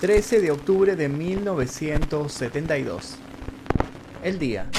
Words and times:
13 0.00 0.40
de 0.40 0.50
octubre 0.50 0.96
de 0.96 1.08
1972. 1.10 3.18
El 4.24 4.38
día 4.38 4.70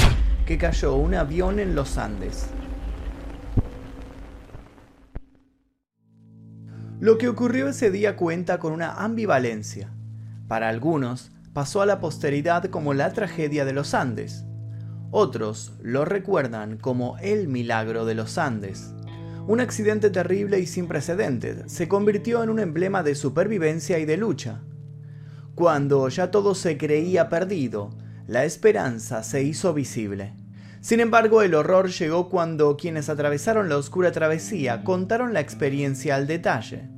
que 0.48 0.58
cayó 0.58 0.96
un 0.96 1.14
avión 1.14 1.60
en 1.60 1.76
los 1.76 2.00
Andes. 2.00 2.48
Lo 7.00 7.20
que 7.20 7.30
ocurrió 7.30 7.68
ese 7.68 7.92
día 7.92 8.16
cuenta 8.16 8.58
con 8.58 8.74
una 8.74 8.94
ambivalencia. 8.94 9.92
Para 10.48 10.70
algunos, 10.70 11.30
pasó 11.54 11.84
a 11.84 11.86
la 11.86 12.00
posteridad 12.00 12.66
como 12.72 12.96
la 12.96 13.14
tragedia 13.14 13.64
de 13.64 13.74
los 13.74 13.94
Andes. 13.94 14.46
Otros 15.12 15.74
lo 15.84 16.04
recuerdan 16.04 16.78
como 16.78 17.20
el 17.20 17.48
milagro 17.48 18.06
de 18.06 18.16
los 18.16 18.40
Andes. 18.40 18.96
Un 19.46 19.60
accidente 19.60 20.10
terrible 20.10 20.60
y 20.60 20.66
sin 20.66 20.88
precedentes 20.88 21.72
se 21.72 21.88
convirtió 21.88 22.42
en 22.42 22.50
un 22.50 22.58
emblema 22.58 23.04
de 23.04 23.14
supervivencia 23.14 24.00
y 24.00 24.06
de 24.06 24.18
lucha. 24.18 24.62
Cuando 25.56 26.08
ya 26.08 26.32
todo 26.32 26.56
se 26.56 26.78
creía 26.78 27.30
perdido, 27.30 27.92
la 28.28 28.46
esperanza 28.46 29.24
se 29.24 29.44
hizo 29.44 29.74
visible. 29.74 30.34
Sin 30.80 31.00
embargo, 31.00 31.42
el 31.42 31.54
horror 31.54 31.90
llegó 31.90 32.30
cuando 32.30 32.78
quienes 32.78 33.10
atravesaron 33.10 33.70
la 33.70 33.78
oscura 33.78 34.12
travesía 34.12 34.84
contaron 34.84 35.34
la 35.34 35.42
experiencia 35.42 36.16
al 36.16 36.26
detalle. 36.26 36.90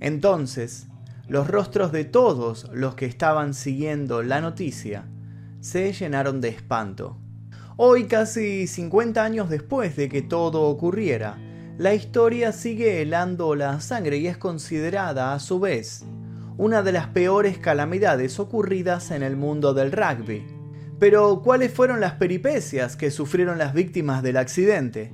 Entonces, 0.00 0.88
los 1.28 1.46
rostros 1.46 1.92
de 1.92 2.04
todos 2.04 2.68
los 2.72 2.94
que 2.96 3.06
estaban 3.06 3.54
siguiendo 3.54 4.22
la 4.22 4.40
noticia 4.40 5.06
se 5.60 5.92
llenaron 5.92 6.40
de 6.40 6.48
espanto. 6.48 7.18
Hoy, 7.76 8.04
casi 8.04 8.66
50 8.66 9.22
años 9.22 9.48
después 9.48 9.94
de 9.94 10.08
que 10.08 10.20
todo 10.20 10.62
ocurriera, 10.62 11.38
la 11.78 11.94
historia 11.94 12.50
sigue 12.52 13.02
helando 13.02 13.54
la 13.54 13.80
sangre 13.80 14.18
y 14.18 14.26
es 14.26 14.36
considerada, 14.36 15.32
a 15.32 15.38
su 15.38 15.60
vez, 15.60 16.04
una 16.58 16.82
de 16.82 16.90
las 16.90 17.06
peores 17.06 17.56
calamidades 17.56 18.40
ocurridas 18.40 19.12
en 19.12 19.22
el 19.22 19.36
mundo 19.36 19.74
del 19.74 19.92
rugby. 19.92 20.44
Pero, 20.98 21.40
¿cuáles 21.42 21.72
fueron 21.72 22.00
las 22.00 22.14
peripecias 22.14 22.96
que 22.96 23.12
sufrieron 23.12 23.58
las 23.58 23.72
víctimas 23.72 24.24
del 24.24 24.36
accidente? 24.36 25.12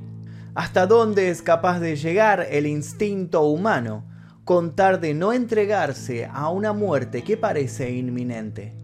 ¿Hasta 0.55 0.87
dónde 0.87 1.29
es 1.29 1.43
capaz 1.43 1.81
de 1.81 1.97
llegar 1.97 2.47
el 2.51 2.67
instinto 2.67 3.43
humano 3.43 4.07
contar 4.45 5.01
de 5.01 5.13
no 5.13 5.35
entregarse 5.35 6.27
a 6.33 6.49
una 6.49 6.73
muerte 6.73 7.23
que 7.23 7.37
parece 7.37 7.91
inminente? 7.93 8.84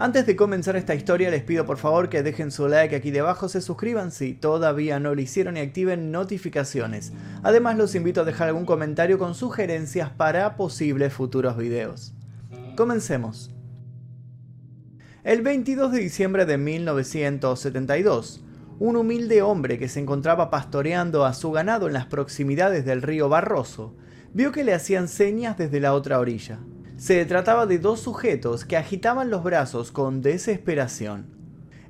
Antes 0.00 0.26
de 0.26 0.36
comenzar 0.36 0.76
esta 0.76 0.94
historia 0.94 1.28
les 1.28 1.42
pido 1.42 1.66
por 1.66 1.76
favor 1.76 2.08
que 2.08 2.22
dejen 2.22 2.52
su 2.52 2.68
like 2.68 2.94
aquí 2.94 3.10
debajo, 3.10 3.48
se 3.48 3.60
suscriban 3.60 4.12
si 4.12 4.32
todavía 4.32 5.00
no 5.00 5.12
lo 5.12 5.20
hicieron 5.20 5.56
y 5.56 5.60
activen 5.60 6.12
notificaciones. 6.12 7.12
Además 7.42 7.76
los 7.76 7.96
invito 7.96 8.20
a 8.20 8.24
dejar 8.24 8.46
algún 8.46 8.64
comentario 8.64 9.18
con 9.18 9.34
sugerencias 9.34 10.10
para 10.10 10.54
posibles 10.54 11.12
futuros 11.12 11.56
videos. 11.56 12.14
Comencemos. 12.76 13.50
El 15.24 15.42
22 15.42 15.90
de 15.90 15.98
diciembre 15.98 16.46
de 16.46 16.58
1972, 16.58 18.44
un 18.78 18.94
humilde 18.94 19.42
hombre 19.42 19.80
que 19.80 19.88
se 19.88 19.98
encontraba 19.98 20.48
pastoreando 20.48 21.24
a 21.24 21.34
su 21.34 21.50
ganado 21.50 21.88
en 21.88 21.94
las 21.94 22.06
proximidades 22.06 22.84
del 22.84 23.02
río 23.02 23.28
Barroso, 23.28 23.96
vio 24.32 24.52
que 24.52 24.62
le 24.62 24.74
hacían 24.74 25.08
señas 25.08 25.58
desde 25.58 25.80
la 25.80 25.92
otra 25.92 26.20
orilla. 26.20 26.60
Se 26.98 27.24
trataba 27.26 27.66
de 27.66 27.78
dos 27.78 28.00
sujetos 28.00 28.64
que 28.64 28.76
agitaban 28.76 29.30
los 29.30 29.44
brazos 29.44 29.92
con 29.92 30.20
desesperación. 30.20 31.26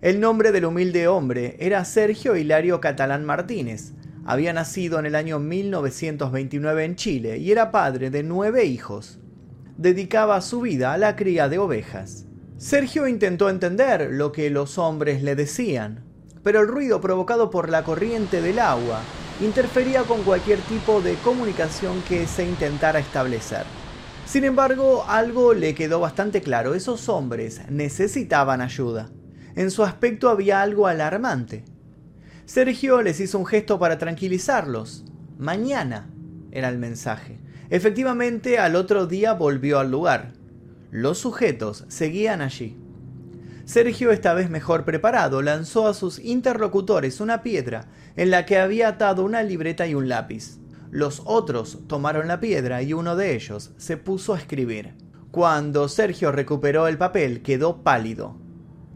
El 0.03 0.20
nombre 0.20 0.53
del 0.53 0.67
humilde 0.67 1.09
hombre 1.09 1.56
era 1.61 1.83
Sergio 1.87 2.37
Hilario 2.37 2.83
Catalán 2.83 3.25
Martínez. 3.25 3.95
Había 4.27 4.53
nacido 4.53 4.98
en 4.98 5.06
el 5.06 5.15
año 5.15 5.39
1929 5.39 6.84
en 6.84 6.97
Chile 6.97 7.39
y 7.39 7.50
era 7.50 7.70
padre 7.70 8.11
de 8.11 8.23
nueve 8.23 8.67
hijos. 8.67 9.19
Dedicaba 9.78 10.43
su 10.43 10.60
vida 10.60 10.93
a 10.93 10.99
la 10.99 11.16
cría 11.16 11.49
de 11.49 11.59
ovejas. 11.59 12.27
Sergio 12.59 13.09
intentó 13.09 13.49
entender 13.49 14.10
lo 14.12 14.31
que 14.31 14.50
los 14.50 14.77
hombres 14.77 15.22
le 15.22 15.34
decían, 15.34 16.04
pero 16.43 16.60
el 16.60 16.69
ruido 16.69 17.00
provocado 17.00 17.49
por 17.49 17.71
la 17.71 17.83
corriente 17.83 18.43
del 18.43 18.59
agua 18.59 19.00
interfería 19.41 20.03
con 20.03 20.22
cualquier 20.22 20.59
tipo 20.59 21.00
de 21.00 21.15
comunicación 21.15 22.03
que 22.06 22.27
se 22.27 22.47
intentara 22.47 22.99
establecer. 22.99 23.65
Sin 24.28 24.44
embargo, 24.44 25.06
algo 25.09 25.55
le 25.55 25.75
quedó 25.75 26.00
bastante 26.00 26.43
claro, 26.43 26.75
esos 26.75 27.09
hombres 27.09 27.62
necesitaban 27.71 28.61
ayuda. 28.61 29.09
En 29.56 29.71
su 29.71 29.83
aspecto 29.83 30.28
había 30.28 30.61
algo 30.61 30.87
alarmante. 30.87 31.65
Sergio 32.44 33.00
les 33.00 33.21
hizo 33.21 33.39
un 33.39 33.47
gesto 33.47 33.78
para 33.78 33.97
tranquilizarlos. 33.97 35.06
Mañana 35.39 36.11
era 36.53 36.69
el 36.69 36.77
mensaje. 36.77 37.39
Efectivamente, 37.71 38.59
al 38.59 38.77
otro 38.77 39.06
día 39.06 39.33
volvió 39.33 39.78
al 39.78 39.91
lugar. 39.91 40.34
Los 40.91 41.16
sujetos 41.16 41.87
seguían 41.89 42.43
allí. 42.43 42.77
Sergio, 43.65 44.12
esta 44.12 44.34
vez 44.34 44.50
mejor 44.50 44.84
preparado, 44.84 45.41
lanzó 45.41 45.89
a 45.89 45.95
sus 45.95 46.19
interlocutores 46.19 47.22
una 47.22 47.43
piedra 47.43 47.87
en 48.15 48.31
la 48.31 48.45
que 48.45 48.59
había 48.59 48.89
atado 48.89 49.25
una 49.25 49.43
libreta 49.43 49.87
y 49.87 49.95
un 49.95 50.10
lápiz. 50.10 50.59
Los 50.91 51.22
otros 51.26 51.81
tomaron 51.87 52.28
la 52.28 52.41
piedra 52.41 52.82
y 52.82 52.94
uno 52.94 53.15
de 53.15 53.34
ellos 53.34 53.72
se 53.76 53.97
puso 53.97 54.34
a 54.34 54.38
escribir. 54.38 54.94
Cuando 55.31 55.88
Sergio 55.88 56.32
recuperó 56.32 56.88
el 56.88 56.97
papel 56.97 57.43
quedó 57.43 57.82
pálido. 57.82 58.37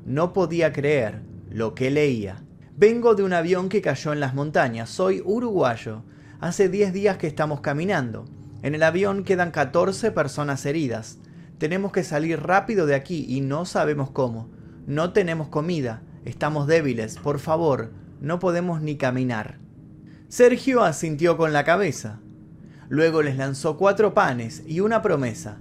No 0.07 0.33
podía 0.33 0.73
creer 0.73 1.23
lo 1.51 1.75
que 1.75 1.91
leía. 1.91 2.43
Vengo 2.75 3.15
de 3.15 3.23
un 3.23 3.35
avión 3.35 3.69
que 3.69 3.83
cayó 3.83 4.15
en 4.15 4.21
las 4.21 4.35
montañas. 4.35 4.89
Soy 4.89 5.23
uruguayo. 5.25 6.03
Hace 6.41 6.71
10 6.71 6.95
días 6.95 7.19
que 7.19 7.27
estamos 7.27 7.61
caminando. 7.61 8.25
En 8.63 8.75
el 8.75 8.83
avión 8.83 9.25
quedan 9.25 9.51
14 9.51 10.11
personas 10.13 10.65
heridas. 10.65 11.19
Tenemos 11.59 11.93
que 11.93 12.03
salir 12.03 12.41
rápido 12.41 12.87
de 12.87 12.95
aquí 12.95 13.27
y 13.29 13.43
no 13.43 13.67
sabemos 13.67 14.11
cómo. 14.11 14.49
No 14.87 15.13
tenemos 15.13 15.49
comida. 15.49 16.03
Estamos 16.25 16.67
débiles. 16.67 17.19
Por 17.19 17.39
favor, 17.39 17.93
no 18.21 18.39
podemos 18.39 18.81
ni 18.81 18.97
caminar. 18.97 19.62
Sergio 20.33 20.83
asintió 20.83 21.37
con 21.37 21.53
la 21.53 21.63
cabeza. 21.63 22.19
Luego 22.89 23.21
les 23.21 23.37
lanzó 23.37 23.77
cuatro 23.77 24.15
panes 24.15 24.63
y 24.67 24.81
una 24.81 25.03
promesa. 25.03 25.59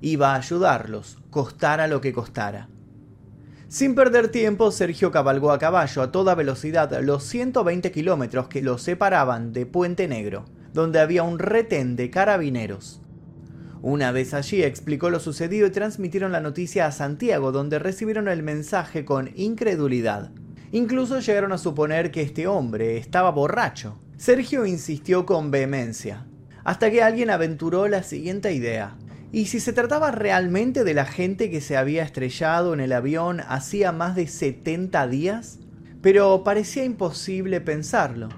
Iba 0.00 0.32
a 0.32 0.36
ayudarlos, 0.36 1.18
costara 1.28 1.86
lo 1.86 2.00
que 2.00 2.14
costara. 2.14 2.70
Sin 3.68 3.94
perder 3.94 4.28
tiempo, 4.28 4.70
Sergio 4.70 5.10
cabalgó 5.10 5.52
a 5.52 5.58
caballo 5.58 6.00
a 6.00 6.12
toda 6.12 6.34
velocidad 6.34 6.98
los 7.02 7.24
120 7.24 7.92
kilómetros 7.92 8.48
que 8.48 8.62
lo 8.62 8.78
separaban 8.78 9.52
de 9.52 9.66
Puente 9.66 10.08
Negro, 10.08 10.46
donde 10.72 10.98
había 10.98 11.22
un 11.22 11.38
retén 11.38 11.94
de 11.94 12.08
carabineros. 12.08 13.02
Una 13.82 14.12
vez 14.12 14.32
allí 14.32 14.62
explicó 14.62 15.10
lo 15.10 15.20
sucedido 15.20 15.66
y 15.66 15.72
transmitieron 15.72 16.32
la 16.32 16.40
noticia 16.40 16.86
a 16.86 16.92
Santiago, 16.92 17.52
donde 17.52 17.78
recibieron 17.78 18.28
el 18.28 18.42
mensaje 18.42 19.04
con 19.04 19.30
incredulidad. 19.34 20.30
Incluso 20.72 21.20
llegaron 21.20 21.52
a 21.52 21.58
suponer 21.58 22.10
que 22.10 22.22
este 22.22 22.46
hombre 22.46 22.96
estaba 22.96 23.30
borracho. 23.30 24.00
Sergio 24.16 24.64
insistió 24.64 25.26
con 25.26 25.50
vehemencia, 25.50 26.26
hasta 26.64 26.90
que 26.90 27.02
alguien 27.02 27.28
aventuró 27.28 27.86
la 27.86 28.02
siguiente 28.02 28.54
idea. 28.54 28.96
¿Y 29.30 29.46
si 29.46 29.60
se 29.60 29.74
trataba 29.74 30.10
realmente 30.10 30.84
de 30.84 30.94
la 30.94 31.04
gente 31.04 31.50
que 31.50 31.60
se 31.60 31.76
había 31.76 32.02
estrellado 32.02 32.72
en 32.72 32.80
el 32.80 32.92
avión 32.92 33.40
hacía 33.46 33.92
más 33.92 34.16
de 34.16 34.26
70 34.26 35.06
días? 35.08 35.58
Pero 36.00 36.44
parecía 36.44 36.84
imposible 36.84 37.60
pensarlo. 37.60 38.30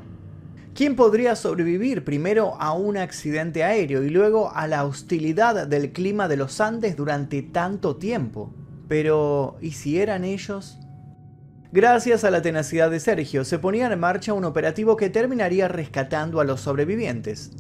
¿Quién 0.75 0.97
podría 0.97 1.37
sobrevivir 1.37 2.05
primero 2.05 2.61
a 2.61 2.73
un 2.73 2.97
accidente 2.97 3.63
aéreo 3.63 4.03
y 4.03 4.11
luego 4.11 4.51
a 4.53 4.67
la 4.67 4.85
hostilidad 4.85 5.69
del 5.69 5.93
clima 5.93 6.27
de 6.27 6.39
los 6.39 6.61
Andes 6.61 6.97
durante 6.97 7.43
tanto 7.43 7.97
tiempo? 7.97 8.53
Pero, 8.89 9.59
¿y 9.61 9.73
si 9.73 10.01
eran 10.01 10.25
ellos? 10.25 10.79
Gracias 11.71 12.25
a 12.25 12.31
la 12.31 12.41
tenacidad 12.41 12.91
de 12.91 12.99
Sergio, 12.99 13.45
se 13.45 13.59
ponía 13.59 13.93
en 13.93 14.01
marcha 14.01 14.33
un 14.33 14.47
operativo 14.47 14.97
que 14.97 15.11
terminaría 15.11 15.69
rescatando 15.69 16.41
a 16.41 16.45
los 16.45 16.63
sobrevivientes. 16.63 17.51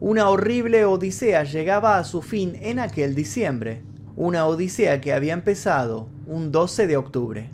Una 0.00 0.28
horrible 0.28 0.84
odisea 0.84 1.42
llegaba 1.44 1.96
a 1.96 2.04
su 2.04 2.20
fin 2.20 2.58
en 2.60 2.78
aquel 2.78 3.14
diciembre, 3.14 3.84
una 4.16 4.44
odisea 4.44 5.00
que 5.00 5.14
había 5.14 5.32
empezado 5.32 6.10
un 6.26 6.52
12 6.52 6.86
de 6.86 6.96
octubre. 6.98 7.50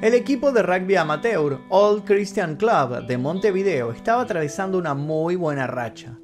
El 0.00 0.14
equipo 0.14 0.52
de 0.52 0.62
rugby 0.62 0.94
amateur 0.94 1.58
Old 1.68 2.04
Christian 2.04 2.54
Club 2.54 3.06
de 3.08 3.18
Montevideo 3.18 3.90
estaba 3.90 4.22
atravesando 4.22 4.78
una 4.78 4.94
muy 4.94 5.34
buena 5.34 5.66
racha. 5.66 6.16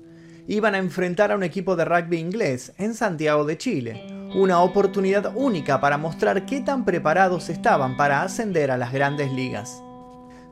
Iban 0.47 0.76
a 0.76 0.79
enfrentar 0.79 1.32
a 1.32 1.37
un 1.37 1.43
equipo 1.43 1.75
de 1.75 1.87
rugby 1.87 2.19
inglés 2.19 2.73
en 2.79 2.94
Santiago 2.94 3.44
de 3.44 3.59
Chile, 3.59 4.19
una 4.35 4.61
oportunidad 4.61 5.32
única 5.35 5.81
para 5.81 5.97
mostrar 5.99 6.47
qué 6.47 6.61
tan 6.61 6.85
preparados 6.85 7.49
estaban 7.49 7.97
para 7.97 8.23
ascender 8.23 8.71
a 8.71 8.77
las 8.77 8.93
grandes 8.93 9.32
ligas. 9.32 9.82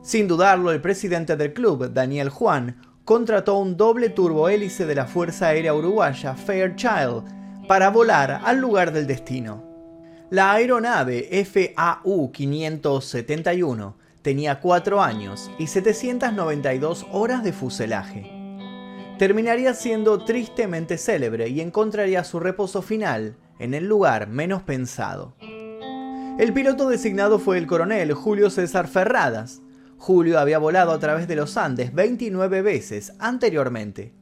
Sin 0.01 0.27
dudarlo, 0.27 0.71
el 0.71 0.81
presidente 0.81 1.37
del 1.37 1.53
club, 1.53 1.93
Daniel 1.93 2.29
Juan, 2.29 2.81
contrató 3.05 3.57
un 3.57 3.77
doble 3.77 4.09
turbohélice 4.09 4.85
de 4.85 4.95
la 4.95 5.05
Fuerza 5.05 5.47
Aérea 5.47 5.73
Uruguaya, 5.73 6.35
Fairchild, 6.35 7.23
para 7.67 7.89
volar 7.89 8.41
al 8.43 8.57
lugar 8.57 8.91
del 8.91 9.07
destino. 9.07 9.63
La 10.29 10.51
aeronave 10.51 11.29
FAU-571 11.31 13.93
tenía 14.21 14.59
4 14.59 15.01
años 15.01 15.49
y 15.57 15.67
792 15.67 17.07
horas 17.11 17.43
de 17.43 17.53
fuselaje. 17.53 18.35
terminaría 19.17 19.73
siendo 19.73 20.23
tristemente 20.23 20.97
célebre 20.97 21.49
y 21.49 21.61
encontraría 21.61 22.23
su 22.23 22.39
reposo 22.39 22.81
final 22.81 23.35
en 23.59 23.73
el 23.73 23.87
lugar 23.87 24.27
menos 24.27 24.63
pensado. 24.63 25.35
El 26.39 26.53
piloto 26.53 26.87
designado 26.87 27.37
fue 27.37 27.57
el 27.57 27.67
coronel 27.67 28.13
Julio 28.13 28.49
César 28.49 28.87
Ferradas. 28.87 29.61
Julio 29.97 30.39
había 30.39 30.57
volado 30.57 30.91
a 30.91 30.99
través 30.99 31.27
de 31.27 31.35
los 31.35 31.57
Andes 31.57 31.93
29 31.93 32.61
veces 32.61 33.13
anteriormente. 33.19 34.13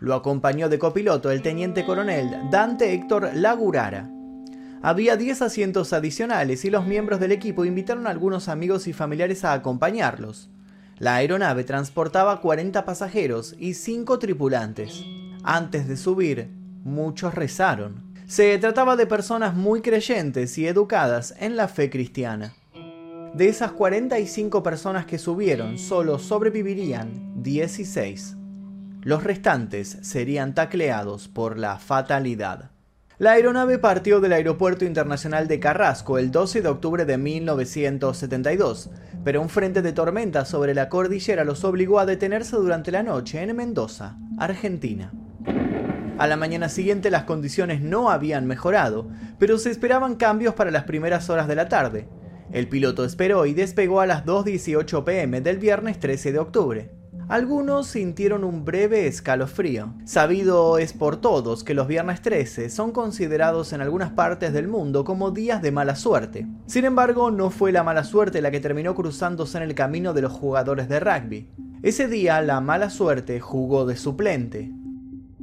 Lo 0.00 0.14
acompañó 0.14 0.68
de 0.68 0.80
copiloto 0.80 1.30
el 1.30 1.42
teniente 1.42 1.86
coronel 1.86 2.50
Dante 2.50 2.92
Héctor 2.92 3.30
Lagurara. 3.34 4.10
Había 4.82 5.16
10 5.16 5.42
asientos 5.42 5.92
adicionales 5.92 6.64
y 6.64 6.70
los 6.70 6.86
miembros 6.86 7.20
del 7.20 7.32
equipo 7.32 7.64
invitaron 7.64 8.06
a 8.06 8.10
algunos 8.10 8.48
amigos 8.48 8.88
y 8.88 8.92
familiares 8.92 9.44
a 9.44 9.52
acompañarlos. 9.52 10.50
La 10.98 11.16
aeronave 11.16 11.64
transportaba 11.64 12.40
40 12.40 12.84
pasajeros 12.84 13.54
y 13.58 13.74
5 13.74 14.18
tripulantes. 14.18 15.04
Antes 15.44 15.86
de 15.86 15.96
subir, 15.96 16.50
muchos 16.82 17.34
rezaron. 17.34 18.09
Se 18.30 18.56
trataba 18.58 18.94
de 18.94 19.08
personas 19.08 19.56
muy 19.56 19.82
creyentes 19.82 20.56
y 20.56 20.68
educadas 20.68 21.34
en 21.40 21.56
la 21.56 21.66
fe 21.66 21.90
cristiana. 21.90 22.54
De 23.34 23.48
esas 23.48 23.72
45 23.72 24.62
personas 24.62 25.04
que 25.04 25.18
subieron, 25.18 25.78
solo 25.78 26.20
sobrevivirían 26.20 27.42
16. 27.42 28.36
Los 29.02 29.24
restantes 29.24 29.98
serían 30.02 30.54
tacleados 30.54 31.26
por 31.26 31.58
la 31.58 31.80
fatalidad. 31.80 32.70
La 33.18 33.32
aeronave 33.32 33.80
partió 33.80 34.20
del 34.20 34.34
Aeropuerto 34.34 34.84
Internacional 34.84 35.48
de 35.48 35.58
Carrasco 35.58 36.16
el 36.16 36.30
12 36.30 36.62
de 36.62 36.68
octubre 36.68 37.04
de 37.04 37.18
1972, 37.18 38.90
pero 39.24 39.42
un 39.42 39.48
frente 39.48 39.82
de 39.82 39.92
tormenta 39.92 40.44
sobre 40.44 40.72
la 40.72 40.88
cordillera 40.88 41.42
los 41.42 41.64
obligó 41.64 41.98
a 41.98 42.06
detenerse 42.06 42.54
durante 42.54 42.92
la 42.92 43.02
noche 43.02 43.42
en 43.42 43.56
Mendoza, 43.56 44.16
Argentina. 44.38 45.10
A 46.20 46.26
la 46.26 46.36
mañana 46.36 46.68
siguiente 46.68 47.10
las 47.10 47.24
condiciones 47.24 47.80
no 47.80 48.10
habían 48.10 48.46
mejorado, 48.46 49.08
pero 49.38 49.56
se 49.56 49.70
esperaban 49.70 50.16
cambios 50.16 50.52
para 50.52 50.70
las 50.70 50.84
primeras 50.84 51.30
horas 51.30 51.48
de 51.48 51.54
la 51.54 51.70
tarde. 51.70 52.08
El 52.52 52.68
piloto 52.68 53.06
esperó 53.06 53.46
y 53.46 53.54
despegó 53.54 54.02
a 54.02 54.06
las 54.06 54.26
2.18 54.26 55.02
pm 55.02 55.40
del 55.40 55.56
viernes 55.56 55.98
13 55.98 56.32
de 56.32 56.38
octubre. 56.38 56.90
Algunos 57.30 57.86
sintieron 57.86 58.44
un 58.44 58.66
breve 58.66 59.06
escalofrío. 59.06 59.94
Sabido 60.04 60.76
es 60.76 60.92
por 60.92 61.22
todos 61.22 61.64
que 61.64 61.72
los 61.72 61.88
viernes 61.88 62.20
13 62.20 62.68
son 62.68 62.92
considerados 62.92 63.72
en 63.72 63.80
algunas 63.80 64.10
partes 64.10 64.52
del 64.52 64.68
mundo 64.68 65.04
como 65.04 65.30
días 65.30 65.62
de 65.62 65.72
mala 65.72 65.96
suerte. 65.96 66.46
Sin 66.66 66.84
embargo, 66.84 67.30
no 67.30 67.48
fue 67.48 67.72
la 67.72 67.82
mala 67.82 68.04
suerte 68.04 68.42
la 68.42 68.50
que 68.50 68.60
terminó 68.60 68.94
cruzándose 68.94 69.56
en 69.56 69.64
el 69.64 69.74
camino 69.74 70.12
de 70.12 70.20
los 70.20 70.32
jugadores 70.32 70.86
de 70.90 71.00
rugby. 71.00 71.48
Ese 71.82 72.08
día 72.08 72.42
la 72.42 72.60
mala 72.60 72.90
suerte 72.90 73.40
jugó 73.40 73.86
de 73.86 73.96
suplente 73.96 74.70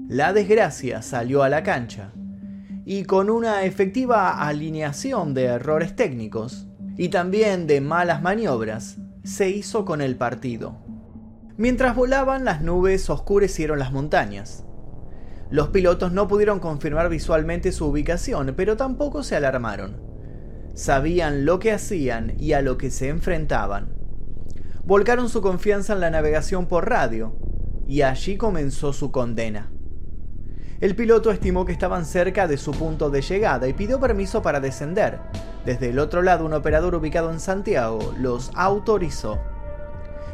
la 0.08 0.32
desgracia 0.32 1.02
salió 1.02 1.44
a 1.44 1.50
la 1.50 1.64
cancha 1.64 2.14
y 2.86 3.04
con 3.04 3.30
una 3.30 3.66
efectiva 3.66 4.48
alineación 4.48 5.34
de 5.34 5.44
errores 5.44 5.98
técnicos 5.98 6.66
y 6.96 7.10
también 7.10 7.68
de 7.68 7.82
malas 7.82 8.22
maniobras, 8.22 8.98
se 9.26 9.50
hizo 9.50 9.84
con 9.84 10.02
el 10.02 10.16
partido. 10.16 10.78
Mientras 11.58 11.94
volaban, 11.94 12.46
las 12.46 12.62
nubes 12.62 13.10
oscurecieron 13.10 13.80
las 13.80 13.92
montañas. 13.92 14.64
Los 15.50 15.70
pilotos 15.70 16.14
no 16.14 16.30
pudieron 16.30 16.60
confirmar 16.60 17.10
visualmente 17.10 17.74
su 17.74 17.88
ubicación, 17.88 18.54
pero 18.56 18.78
tampoco 18.78 19.24
se 19.24 19.36
alarmaron. 19.36 19.98
Sabían 20.74 21.44
lo 21.44 21.60
que 21.60 21.74
hacían 21.74 22.34
y 22.40 22.54
a 22.54 22.62
lo 22.62 22.78
que 22.78 22.92
se 22.92 23.10
enfrentaban. 23.10 23.90
Volcaron 24.86 25.28
su 25.28 25.42
confianza 25.42 25.92
en 25.92 26.00
la 26.00 26.12
navegación 26.12 26.68
por 26.68 26.90
radio, 26.90 27.36
y 27.86 28.04
allí 28.04 28.38
comenzó 28.38 28.94
su 28.94 29.12
condena. 29.12 29.70
El 30.80 30.96
piloto 30.96 31.32
estimó 31.32 31.66
que 31.66 31.72
estaban 31.72 32.06
cerca 32.06 32.48
de 32.48 32.58
su 32.58 32.72
punto 32.72 33.10
de 33.10 33.24
llegada 33.24 33.68
y 33.68 33.74
pidió 33.74 34.00
permiso 34.00 34.44
para 34.44 34.60
descender. 34.60 35.20
Desde 35.66 35.90
el 35.90 35.98
otro 35.98 36.22
lado, 36.22 36.46
un 36.46 36.54
operador 36.54 36.94
ubicado 36.94 37.32
en 37.32 37.40
Santiago 37.40 38.14
los 38.20 38.52
autorizó. 38.54 39.40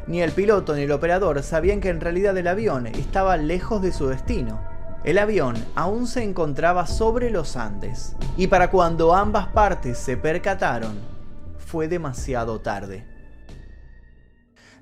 Ni 0.05 0.21
el 0.21 0.33
piloto 0.33 0.75
ni 0.75 0.81
el 0.81 0.91
operador 0.91 1.41
sabían 1.43 1.79
que 1.79 1.87
en 1.87 2.01
realidad 2.01 2.37
el 2.37 2.49
avión 2.49 2.87
estaba 2.87 3.37
lejos 3.37 3.81
de 3.81 3.93
su 3.93 4.07
destino. 4.07 4.59
El 5.05 5.17
avión 5.17 5.55
aún 5.75 6.07
se 6.07 6.23
encontraba 6.23 6.87
sobre 6.87 7.29
los 7.29 7.55
Andes. 7.55 8.17
Y 8.35 8.47
para 8.47 8.69
cuando 8.69 9.15
ambas 9.15 9.47
partes 9.47 9.97
se 9.97 10.17
percataron, 10.17 10.99
fue 11.57 11.87
demasiado 11.87 12.59
tarde. 12.59 13.12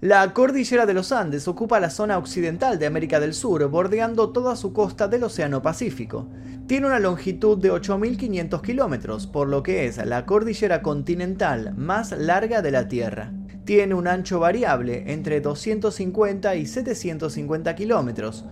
La 0.01 0.33
cordillera 0.33 0.85
de 0.87 0.95
los 0.95 1.11
Andes 1.11 1.47
ocupa 1.47 1.79
la 1.79 1.91
zona 1.91 2.17
occidental 2.17 2.79
de 2.79 2.87
América 2.87 3.19
del 3.19 3.35
Sur, 3.35 3.63
bordeando 3.67 4.31
toda 4.31 4.55
su 4.55 4.73
costa 4.73 5.07
del 5.07 5.25
Océano 5.25 5.61
Pacífico. 5.61 6.27
Tiene 6.65 6.87
una 6.87 6.97
longitud 6.97 7.59
de 7.59 7.71
8.500 7.71 8.63
kilómetros, 8.63 9.27
por 9.27 9.47
lo 9.47 9.61
que 9.61 9.85
es 9.85 10.03
la 10.03 10.25
cordillera 10.25 10.81
continental 10.81 11.75
más 11.77 12.17
larga 12.17 12.63
de 12.63 12.71
la 12.71 12.87
Tierra. 12.87 13.31
Tiene 13.63 13.93
un 13.93 14.07
ancho 14.07 14.39
variable 14.39 15.13
entre 15.13 15.39
250 15.39 16.55
y 16.55 16.65
750 16.65 17.75
kilómetros. 17.75 18.45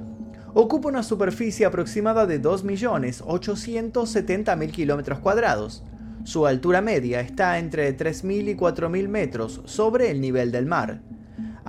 Ocupa 0.53 0.89
una 0.89 1.01
superficie 1.01 1.65
aproximada 1.65 2.27
de 2.27 2.39
2.870.000 2.39 4.69
kilómetros 4.69 5.17
cuadrados. 5.17 5.83
Su 6.25 6.45
altura 6.45 6.81
media 6.81 7.21
está 7.21 7.57
entre 7.57 7.97
3.000 7.97 8.49
y 8.49 8.55
4.000 8.55 9.07
metros 9.07 9.61
sobre 9.65 10.11
el 10.11 10.21
nivel 10.21 10.51
del 10.51 10.67
mar 10.67 11.01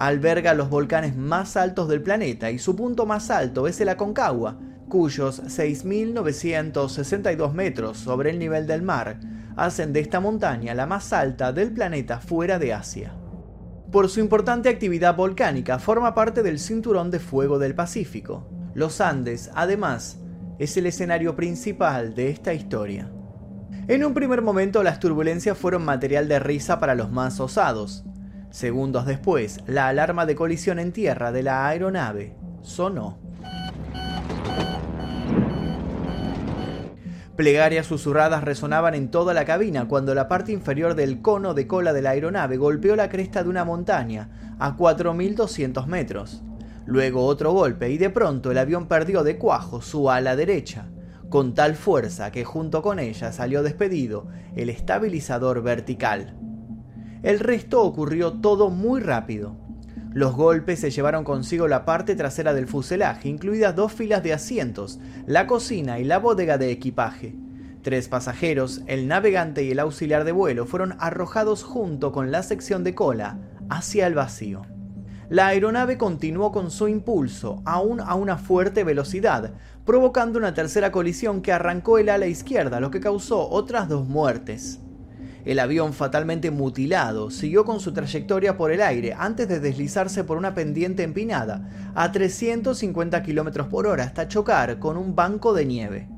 alberga 0.00 0.55
los 0.55 0.70
volcanes 0.70 1.14
más 1.14 1.58
altos 1.58 1.87
del 1.87 2.00
planeta 2.00 2.50
y 2.50 2.58
su 2.58 2.75
punto 2.75 3.05
más 3.05 3.31
alto 3.31 3.69
es 3.69 3.79
el 3.82 3.91
Aconcagua, 3.91 4.58
cuyos 4.88 5.43
6.962 5.43 7.52
metros 7.52 7.99
sobre 7.99 8.31
el 8.31 8.38
nivel 8.38 8.67
del 8.67 8.81
mar 8.81 9.20
hacen 9.56 9.93
de 9.93 10.00
esta 10.00 10.19
montaña 10.19 10.73
la 10.73 10.87
más 10.87 11.12
alta 11.12 11.52
del 11.52 11.73
planeta 11.73 12.19
fuera 12.19 12.58
de 12.58 12.73
Asia. 12.73 13.12
Por 13.93 14.08
su 14.08 14.20
importante 14.20 14.70
actividad 14.70 15.14
volcánica 15.14 15.79
forma 15.79 16.14
parte 16.14 16.43
del 16.43 16.58
Cinturón 16.58 17.11
de 17.11 17.19
Fuego 17.19 17.58
del 17.58 17.75
Pacífico. 17.75 18.49
Los 18.73 19.02
Andes, 19.02 19.50
además, 19.55 20.19
es 20.58 20.79
el 20.79 20.87
escenario 20.87 21.37
principal 21.37 22.14
de 22.14 22.31
esta 22.31 22.55
historia. 22.55 23.12
En 23.87 24.02
un 24.06 24.14
primer 24.14 24.41
momento 24.41 24.82
las 24.82 24.99
turbulencias 24.99 25.58
fueron 25.58 25.85
material 25.85 26.26
de 26.26 26.38
risa 26.38 26.81
para 26.81 26.94
los 26.94 27.11
más 27.11 27.38
osados, 27.38 28.06
Segundos 28.50 29.06
después, 29.06 29.61
la 29.69 29.87
alarma 29.87 30.26
de 30.26 30.35
colisión 30.35 30.80
en 30.80 30.92
tierra 30.92 31.30
de 31.30 31.45
la 31.45 31.69
aeronave 31.69 32.35
sonó. 32.62 33.19
Plegarias 37.37 37.87
susurradas 37.87 38.42
resonaban 38.42 38.95
en 38.95 39.11
toda 39.11 39.33
la 39.35 39.45
cabina 39.45 39.87
cuando 39.88 40.14
la 40.14 40.28
parte 40.28 40.52
inferior 40.52 40.95
del 40.95 41.23
cono 41.23 41.54
de 41.54 41.66
cola 41.66 41.92
de 41.92 42.02
la 42.02 42.11
aeronave 42.11 42.57
golpeó 42.57 42.97
la 42.97 43.09
cresta 43.09 43.42
de 43.42 43.49
una 43.49 43.64
montaña 43.64 44.57
a 44.59 44.76
4.200 44.76 45.87
metros. 45.87 46.42
Luego 46.87 47.25
otro 47.25 47.52
golpe 47.52 47.88
y 47.90 47.99
de 47.99 48.11
pronto 48.11 48.50
el 48.50 48.59
avión 48.59 48.88
perdió 48.88 49.23
de 49.23 49.38
cuajo 49.38 49.80
su 49.80 50.11
ala 50.11 50.35
derecha, 50.35 50.88
con 51.30 51.54
tal 51.54 51.76
fuerza 51.76 52.33
que 52.33 52.45
junto 52.45 52.83
con 52.83 52.99
ella 52.99 53.33
salió 53.33 53.62
despedido 53.62 54.26
el 54.57 54.69
estabilizador 54.69 55.62
vertical. 55.62 56.39
El 57.23 57.39
resto 57.39 57.83
ocurrió 57.83 58.33
todo 58.33 58.71
muy 58.71 59.00
rápido. 59.00 59.55
Los 60.12 60.35
golpes 60.35 60.81
se 60.81 60.91
llevaron 60.91 61.23
consigo 61.23 61.69
la 61.69 61.85
parte 61.85 62.17
trasera 62.17 62.55
del 62.55 62.67
fuselaje, 62.67 63.29
incluidas 63.29 63.77
dos 63.77 63.93
filas 63.93 64.23
de 64.23 64.33
asientos, 64.33 64.99
la 65.27 65.47
cocina 65.47 65.99
y 65.99 66.05
la 66.05 66.19
bodega 66.19 66.57
de 66.57 66.71
equipaje. 66.71 67.37
Tres 67.83 68.09
pasajeros, 68.09 68.81
el 68.87 69.07
navegante 69.07 69.62
y 69.62 69.71
el 69.71 69.81
auxiliar 69.81 70.25
de 70.25 70.33
vuelo 70.33 70.65
fueron 70.65 70.97
arrojados 70.99 71.62
junto 71.62 72.11
con 72.11 72.31
la 72.31 72.43
sección 72.43 72.85
de 72.85 72.95
cola 72.95 73.39
hacia 73.69 74.07
el 74.07 74.15
vacío. 74.15 74.62
La 75.29 75.47
aeronave 75.47 75.99
continuó 75.99 76.50
con 76.53 76.71
su 76.71 76.89
impulso, 76.89 77.62
aún 77.65 78.00
a 78.00 78.15
una 78.15 78.39
fuerte 78.39 78.83
velocidad, 78.83 79.53
provocando 79.85 80.39
una 80.39 80.55
tercera 80.55 80.91
colisión 80.91 81.43
que 81.43 81.53
arrancó 81.53 81.99
el 81.99 82.09
ala 82.09 82.27
izquierda, 82.27 82.81
lo 82.81 82.91
que 82.91 83.00
causó 83.00 83.49
otras 83.49 83.89
dos 83.89 84.09
muertes. 84.09 84.81
El 85.44 85.59
avión 85.59 85.94
fatalmente 85.94 86.50
mutilado 86.50 87.30
siguió 87.30 87.64
con 87.64 87.80
su 87.80 87.92
trayectoria 87.92 88.56
por 88.56 88.73
el 88.73 88.82
aire 88.82 89.14
antes 89.16 89.49
de 89.49 89.59
deslizarse 89.59 90.23
por 90.25 90.37
una 90.37 90.54
pendiente 90.54 91.02
empinada 91.02 91.92
a 91.94 92.12
350 92.12 93.23
km 93.23 93.68
por 93.68 93.87
hora 93.87 94.04
hasta 94.04 94.28
chocar 94.28 94.78
con 94.78 94.97
un 94.97 95.14
banco 95.14 95.54
de 95.54 95.64
nieve. 95.64 96.09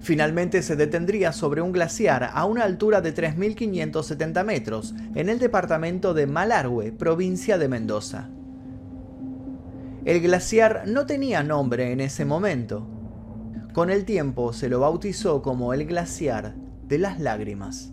Finalmente 0.00 0.62
se 0.62 0.76
detendría 0.76 1.32
sobre 1.32 1.62
un 1.62 1.72
glaciar 1.72 2.30
a 2.32 2.44
una 2.44 2.64
altura 2.64 3.00
de 3.00 3.14
3.570 3.14 4.44
metros 4.44 4.94
en 5.14 5.28
el 5.28 5.38
departamento 5.38 6.14
de 6.14 6.26
Malargüe, 6.26 6.92
provincia 6.92 7.58
de 7.58 7.68
Mendoza. 7.68 8.28
El 10.04 10.20
glaciar 10.20 10.84
no 10.86 11.06
tenía 11.06 11.42
nombre 11.42 11.90
en 11.90 12.00
ese 12.00 12.24
momento. 12.24 12.86
Con 13.72 13.90
el 13.90 14.04
tiempo 14.04 14.52
se 14.52 14.68
lo 14.68 14.80
bautizó 14.80 15.42
como 15.42 15.74
el 15.74 15.86
glaciar 15.86 16.65
de 16.88 16.98
las 16.98 17.20
lágrimas. 17.20 17.92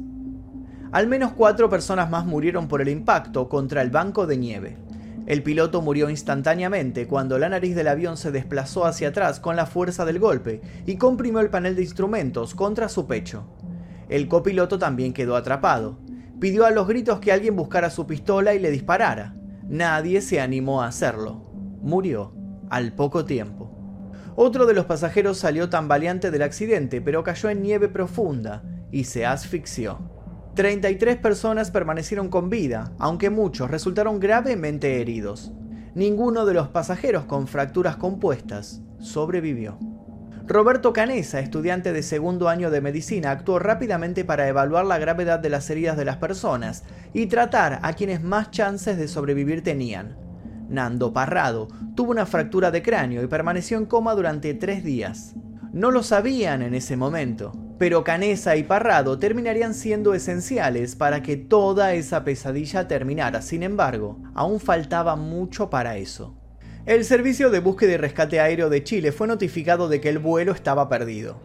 Al 0.92 1.08
menos 1.08 1.32
cuatro 1.34 1.70
personas 1.70 2.10
más 2.12 2.26
murieron 2.26 2.68
por 2.68 2.80
el 2.80 2.90
impacto 2.90 3.50
contra 3.50 3.82
el 3.82 3.90
banco 3.90 4.28
de 4.28 4.38
nieve. 4.38 4.78
El 5.26 5.42
piloto 5.42 5.82
murió 5.82 6.10
instantáneamente 6.10 7.08
cuando 7.08 7.40
la 7.40 7.50
nariz 7.50 7.76
del 7.76 7.88
avión 7.88 8.16
se 8.16 8.32
desplazó 8.32 8.86
hacia 8.86 9.08
atrás 9.08 9.40
con 9.40 9.56
la 9.56 9.66
fuerza 9.66 10.06
del 10.06 10.20
golpe 10.20 10.62
y 10.86 10.98
comprimió 10.98 11.40
el 11.40 11.50
panel 11.50 11.76
de 11.76 11.82
instrumentos 11.82 12.54
contra 12.54 12.90
su 12.90 13.08
pecho. 13.08 13.46
El 14.10 14.28
copiloto 14.28 14.78
también 14.78 15.14
quedó 15.14 15.36
atrapado. 15.36 15.98
Pidió 16.40 16.66
a 16.66 16.72
los 16.72 16.88
gritos 16.88 17.20
que 17.20 17.32
alguien 17.32 17.56
buscara 17.56 17.90
su 17.90 18.06
pistola 18.06 18.54
y 18.54 18.60
le 18.60 18.70
disparara. 18.70 19.34
Nadie 19.68 20.22
se 20.22 20.42
animó 20.42 20.84
a 20.84 20.88
hacerlo. 20.88 21.50
Murió 21.82 22.36
al 22.70 22.94
poco 22.94 23.26
tiempo. 23.26 23.72
Otro 24.36 24.66
de 24.66 24.74
los 24.74 24.86
pasajeros 24.86 25.38
salió 25.38 25.70
tambaleante 25.70 26.32
del 26.32 26.42
accidente, 26.42 27.02
pero 27.02 27.24
cayó 27.24 27.50
en 27.50 27.64
nieve 27.64 27.88
profunda 27.88 28.64
y 28.94 29.06
se 29.06 29.26
asfixió. 29.26 30.00
33 30.56 31.18
personas 31.18 31.72
permanecieron 31.72 32.30
con 32.30 32.50
vida, 32.50 32.94
aunque 33.00 33.32
muchos 33.32 33.72
resultaron 33.72 34.20
gravemente 34.20 35.02
heridos. 35.02 35.52
Ninguno 35.96 36.46
de 36.46 36.54
los 36.54 36.68
pasajeros 36.70 37.26
con 37.26 37.48
fracturas 37.48 37.96
compuestas 37.98 38.82
sobrevivió. 39.00 39.80
Roberto 40.46 40.94
Canesa, 40.94 41.40
estudiante 41.40 41.92
de 41.92 42.04
segundo 42.04 42.50
año 42.50 42.70
de 42.70 42.82
medicina, 42.82 43.32
actuó 43.32 43.58
rápidamente 43.60 44.26
para 44.26 44.48
evaluar 44.48 44.86
la 44.86 45.00
gravedad 45.00 45.40
de 45.40 45.50
las 45.50 45.70
heridas 45.70 45.98
de 45.98 46.06
las 46.06 46.18
personas 46.18 46.84
y 47.14 47.26
tratar 47.26 47.80
a 47.82 47.94
quienes 47.94 48.22
más 48.22 48.52
chances 48.52 48.98
de 48.98 49.08
sobrevivir 49.08 49.64
tenían. 49.64 50.18
Nando 50.70 51.14
Parrado 51.14 51.68
tuvo 51.96 52.12
una 52.12 52.26
fractura 52.26 52.72
de 52.72 52.84
cráneo 52.84 53.24
y 53.24 53.28
permaneció 53.28 53.78
en 53.78 53.86
coma 53.86 54.14
durante 54.14 54.54
tres 54.54 54.84
días. 54.84 55.34
No 55.74 55.90
lo 55.90 56.04
sabían 56.04 56.62
en 56.62 56.76
ese 56.76 56.96
momento, 56.96 57.52
pero 57.80 58.04
Canesa 58.04 58.56
y 58.56 58.62
Parrado 58.62 59.18
terminarían 59.18 59.74
siendo 59.74 60.14
esenciales 60.14 60.96
para 60.96 61.24
que 61.24 61.36
toda 61.36 61.96
esa 61.96 62.24
pesadilla 62.24 62.88
terminara. 62.88 63.42
Sin 63.42 63.64
embargo, 63.64 64.20
aún 64.36 64.60
faltaba 64.60 65.16
mucho 65.16 65.72
para 65.72 65.98
eso. 65.98 66.36
El 66.86 67.04
Servicio 67.04 67.50
de 67.50 67.60
Búsqueda 67.60 67.94
y 67.94 67.98
Rescate 67.98 68.40
Aéreo 68.40 68.70
de 68.70 68.84
Chile 68.84 69.12
fue 69.12 69.26
notificado 69.26 69.90
de 69.90 70.00
que 70.00 70.10
el 70.10 70.20
vuelo 70.20 70.52
estaba 70.52 70.90
perdido. 70.90 71.42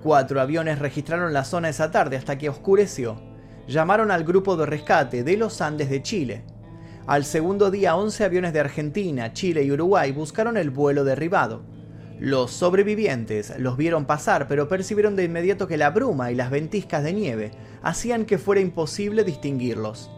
Cuatro 0.00 0.40
aviones 0.40 0.78
registraron 0.78 1.32
la 1.32 1.42
zona 1.42 1.68
esa 1.68 1.90
tarde 1.90 2.16
hasta 2.16 2.38
que 2.38 2.48
oscureció. 2.48 3.20
Llamaron 3.66 4.12
al 4.12 4.22
grupo 4.22 4.56
de 4.56 4.66
rescate 4.66 5.24
de 5.24 5.36
los 5.36 5.60
Andes 5.60 5.90
de 5.90 6.04
Chile. 6.04 6.44
Al 7.08 7.24
segundo 7.24 7.72
día, 7.72 7.96
11 7.96 8.22
aviones 8.22 8.52
de 8.52 8.60
Argentina, 8.60 9.32
Chile 9.32 9.64
y 9.64 9.72
Uruguay 9.72 10.12
buscaron 10.12 10.56
el 10.56 10.70
vuelo 10.70 11.02
derribado. 11.02 11.71
Los 12.24 12.52
sobrevivientes 12.52 13.52
los 13.58 13.76
vieron 13.76 14.04
pasar, 14.04 14.46
pero 14.46 14.68
percibieron 14.68 15.16
de 15.16 15.24
inmediato 15.24 15.66
que 15.66 15.76
la 15.76 15.90
bruma 15.90 16.30
y 16.30 16.36
las 16.36 16.52
ventiscas 16.52 17.02
de 17.02 17.12
nieve 17.12 17.50
hacían 17.82 18.26
que 18.26 18.38
fuera 18.38 18.60
imposible 18.60 19.24
distinguirlos. 19.24 20.08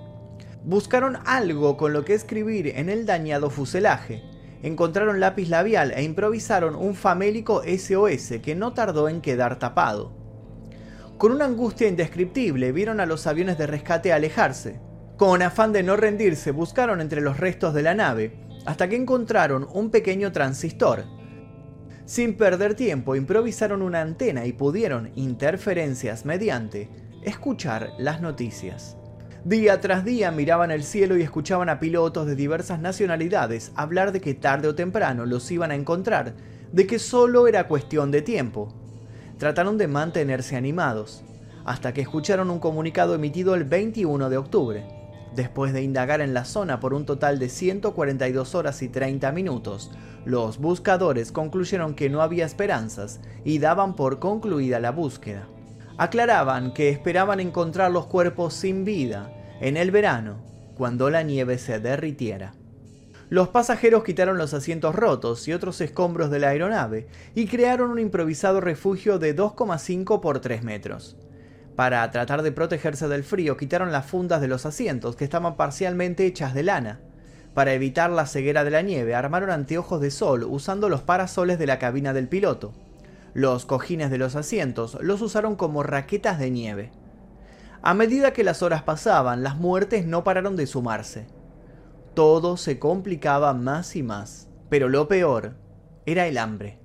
Buscaron 0.64 1.16
algo 1.25 1.78
con 1.78 1.94
lo 1.94 2.04
que 2.04 2.12
escribir 2.12 2.75
en 2.76 2.90
el 2.90 3.06
dañado 3.06 3.49
fuselaje. 3.49 4.23
Encontraron 4.62 5.18
lápiz 5.18 5.49
labial 5.49 5.92
e 5.92 6.02
improvisaron 6.02 6.76
un 6.76 6.94
famélico 6.94 7.62
SOS 7.62 8.34
que 8.42 8.54
no 8.54 8.75
tardó 8.75 9.08
en 9.08 9.23
quedar 9.23 9.58
tapado. 9.58 10.12
Con 11.16 11.32
una 11.32 11.46
angustia 11.46 11.88
indescriptible 11.88 12.70
vieron 12.73 13.00
a 13.00 13.06
los 13.06 13.26
aviones 13.26 13.56
de 13.56 13.66
rescate 13.66 14.12
alejarse. 14.12 14.78
Con 15.16 15.40
afán 15.40 15.73
de 15.73 15.82
no 15.82 15.96
rendirse 15.96 16.50
buscaron 16.50 17.00
entre 17.00 17.23
los 17.23 17.40
restos 17.40 17.73
de 17.73 17.82
la 17.82 17.94
nave 17.94 18.37
hasta 18.66 18.90
que 18.90 18.96
encontraron 18.96 19.66
un 19.73 19.88
pequeño 19.88 20.32
transistor 20.32 21.04
sin 22.06 22.37
perder 22.37 22.75
tiempo, 22.75 23.16
improvisaron 23.16 23.80
una 23.80 24.02
antena 24.02 24.44
y 24.44 24.52
pudieron, 24.52 25.11
interferencias 25.14 26.25
mediante, 26.26 26.88
escuchar 27.23 27.92
las 27.99 28.20
noticias. 28.20 28.96
Día 29.44 29.80
tras 29.80 30.04
día 30.04 30.30
miraban 30.30 30.70
el 30.70 30.84
cielo 30.84 31.16
y 31.16 31.23
escuchaban 31.23 31.68
a 31.68 31.80
pilotos 31.80 32.26
de 32.26 32.34
diversas 32.34 32.80
nacionalidades 32.80 33.73
hablar 33.75 34.12
de 34.12 34.20
que 34.20 34.34
tarde 34.34 34.68
o 34.68 34.75
temprano 34.75 35.26
los 35.26 35.50
iban 35.50 35.70
a 35.70 35.75
encontrar, 35.75 36.34
de 36.73 36.87
que 36.87 36.99
solo 36.99 37.46
era 37.46 37.68
cuestión 37.68 38.11
de 38.11 38.23
tiempo. 38.23 38.75
Trataron 39.38 39.78
de 39.78 39.88
mantenerse 39.88 40.56
animados, 40.56 41.25
hasta 41.64 41.92
que 41.92 42.02
escucharon 42.02 42.50
un 42.50 42.58
comunicado 42.58 43.14
emitido 43.14 43.54
el 43.54 43.64
21 43.64 44.28
de 44.28 44.37
octubre. 44.37 45.03
Después 45.34 45.72
de 45.72 45.82
indagar 45.82 46.20
en 46.20 46.32
la 46.32 46.44
zona 46.44 46.78
por 46.78 46.94
un 46.94 47.06
total 47.06 47.40
de 47.40 47.48
142 47.48 48.54
horas 48.54 48.82
y 48.82 48.88
30 48.88 49.32
minutos, 49.32 49.90
los 50.24 50.58
buscadores 50.58 51.32
concluyeron 51.32 51.94
que 51.94 52.08
no 52.08 52.22
había 52.22 52.46
esperanzas 52.46 53.20
y 53.44 53.58
daban 53.58 53.96
por 53.96 54.20
concluida 54.20 54.78
la 54.78 54.92
búsqueda. 54.92 55.48
Aclaraban 55.98 56.72
que 56.72 56.88
esperaban 56.88 57.40
encontrar 57.40 57.90
los 57.90 58.06
cuerpos 58.06 58.54
sin 58.54 58.84
vida 58.84 59.32
en 59.60 59.76
el 59.76 59.90
verano, 59.90 60.36
cuando 60.76 61.10
la 61.10 61.22
nieve 61.22 61.58
se 61.58 61.80
derritiera. 61.80 62.54
Los 63.28 63.48
pasajeros 63.48 64.04
quitaron 64.04 64.38
los 64.38 64.54
asientos 64.54 64.94
rotos 64.94 65.48
y 65.48 65.52
otros 65.52 65.80
escombros 65.80 66.30
de 66.30 66.38
la 66.38 66.50
aeronave 66.50 67.08
y 67.34 67.46
crearon 67.46 67.90
un 67.90 67.98
improvisado 67.98 68.60
refugio 68.60 69.18
de 69.18 69.34
2,5 69.34 70.20
por 70.20 70.40
3 70.40 70.62
metros. 70.62 71.16
Para 71.76 72.08
tratar 72.10 72.42
de 72.42 72.52
protegerse 72.52 73.08
del 73.08 73.24
frío, 73.24 73.56
quitaron 73.56 73.90
las 73.90 74.06
fundas 74.06 74.40
de 74.40 74.48
los 74.48 74.64
asientos, 74.64 75.16
que 75.16 75.24
estaban 75.24 75.56
parcialmente 75.56 76.24
hechas 76.24 76.54
de 76.54 76.62
lana. 76.62 77.00
Para 77.52 77.72
evitar 77.72 78.10
la 78.10 78.26
ceguera 78.26 78.62
de 78.62 78.70
la 78.70 78.82
nieve, 78.82 79.14
armaron 79.14 79.50
anteojos 79.50 80.00
de 80.00 80.10
sol 80.10 80.44
usando 80.44 80.88
los 80.88 81.02
parasoles 81.02 81.58
de 81.58 81.66
la 81.66 81.78
cabina 81.78 82.12
del 82.12 82.28
piloto. 82.28 82.74
Los 83.32 83.66
cojines 83.66 84.10
de 84.10 84.18
los 84.18 84.36
asientos 84.36 84.96
los 85.00 85.20
usaron 85.20 85.56
como 85.56 85.82
raquetas 85.82 86.38
de 86.38 86.50
nieve. 86.50 86.92
A 87.82 87.92
medida 87.92 88.32
que 88.32 88.44
las 88.44 88.62
horas 88.62 88.82
pasaban, 88.82 89.42
las 89.42 89.56
muertes 89.56 90.06
no 90.06 90.22
pararon 90.22 90.54
de 90.56 90.66
sumarse. 90.66 91.26
Todo 92.14 92.56
se 92.56 92.78
complicaba 92.78 93.52
más 93.52 93.96
y 93.96 94.04
más, 94.04 94.48
pero 94.68 94.88
lo 94.88 95.08
peor 95.08 95.56
era 96.06 96.28
el 96.28 96.38
hambre. 96.38 96.78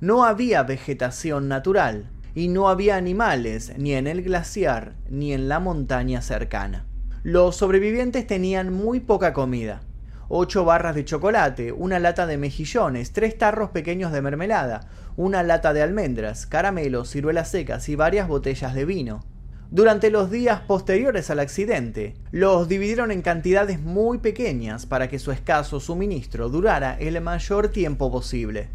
No 0.00 0.24
había 0.24 0.62
vegetación 0.62 1.48
natural, 1.48 2.10
y 2.34 2.48
no 2.48 2.68
había 2.68 2.96
animales 2.96 3.72
ni 3.76 3.94
en 3.94 4.06
el 4.06 4.22
glaciar 4.22 4.94
ni 5.08 5.32
en 5.32 5.48
la 5.48 5.60
montaña 5.60 6.22
cercana. 6.22 6.86
Los 7.22 7.56
sobrevivientes 7.56 8.26
tenían 8.26 8.72
muy 8.72 9.00
poca 9.00 9.32
comida. 9.32 9.82
Ocho 10.28 10.64
barras 10.64 10.94
de 10.94 11.04
chocolate, 11.04 11.72
una 11.72 11.98
lata 11.98 12.26
de 12.26 12.38
mejillones, 12.38 13.12
tres 13.12 13.36
tarros 13.36 13.70
pequeños 13.70 14.12
de 14.12 14.22
mermelada, 14.22 14.88
una 15.16 15.42
lata 15.42 15.72
de 15.72 15.82
almendras, 15.82 16.46
caramelos, 16.46 17.10
ciruelas 17.10 17.50
secas 17.50 17.88
y 17.88 17.96
varias 17.96 18.28
botellas 18.28 18.74
de 18.74 18.84
vino. 18.84 19.24
Durante 19.72 20.10
los 20.10 20.30
días 20.30 20.60
posteriores 20.62 21.30
al 21.30 21.40
accidente, 21.40 22.14
los 22.32 22.68
dividieron 22.68 23.10
en 23.12 23.22
cantidades 23.22 23.80
muy 23.80 24.18
pequeñas 24.18 24.86
para 24.86 25.08
que 25.08 25.18
su 25.18 25.30
escaso 25.30 25.78
suministro 25.78 26.48
durara 26.48 26.96
el 26.98 27.20
mayor 27.20 27.68
tiempo 27.68 28.10
posible. 28.10 28.68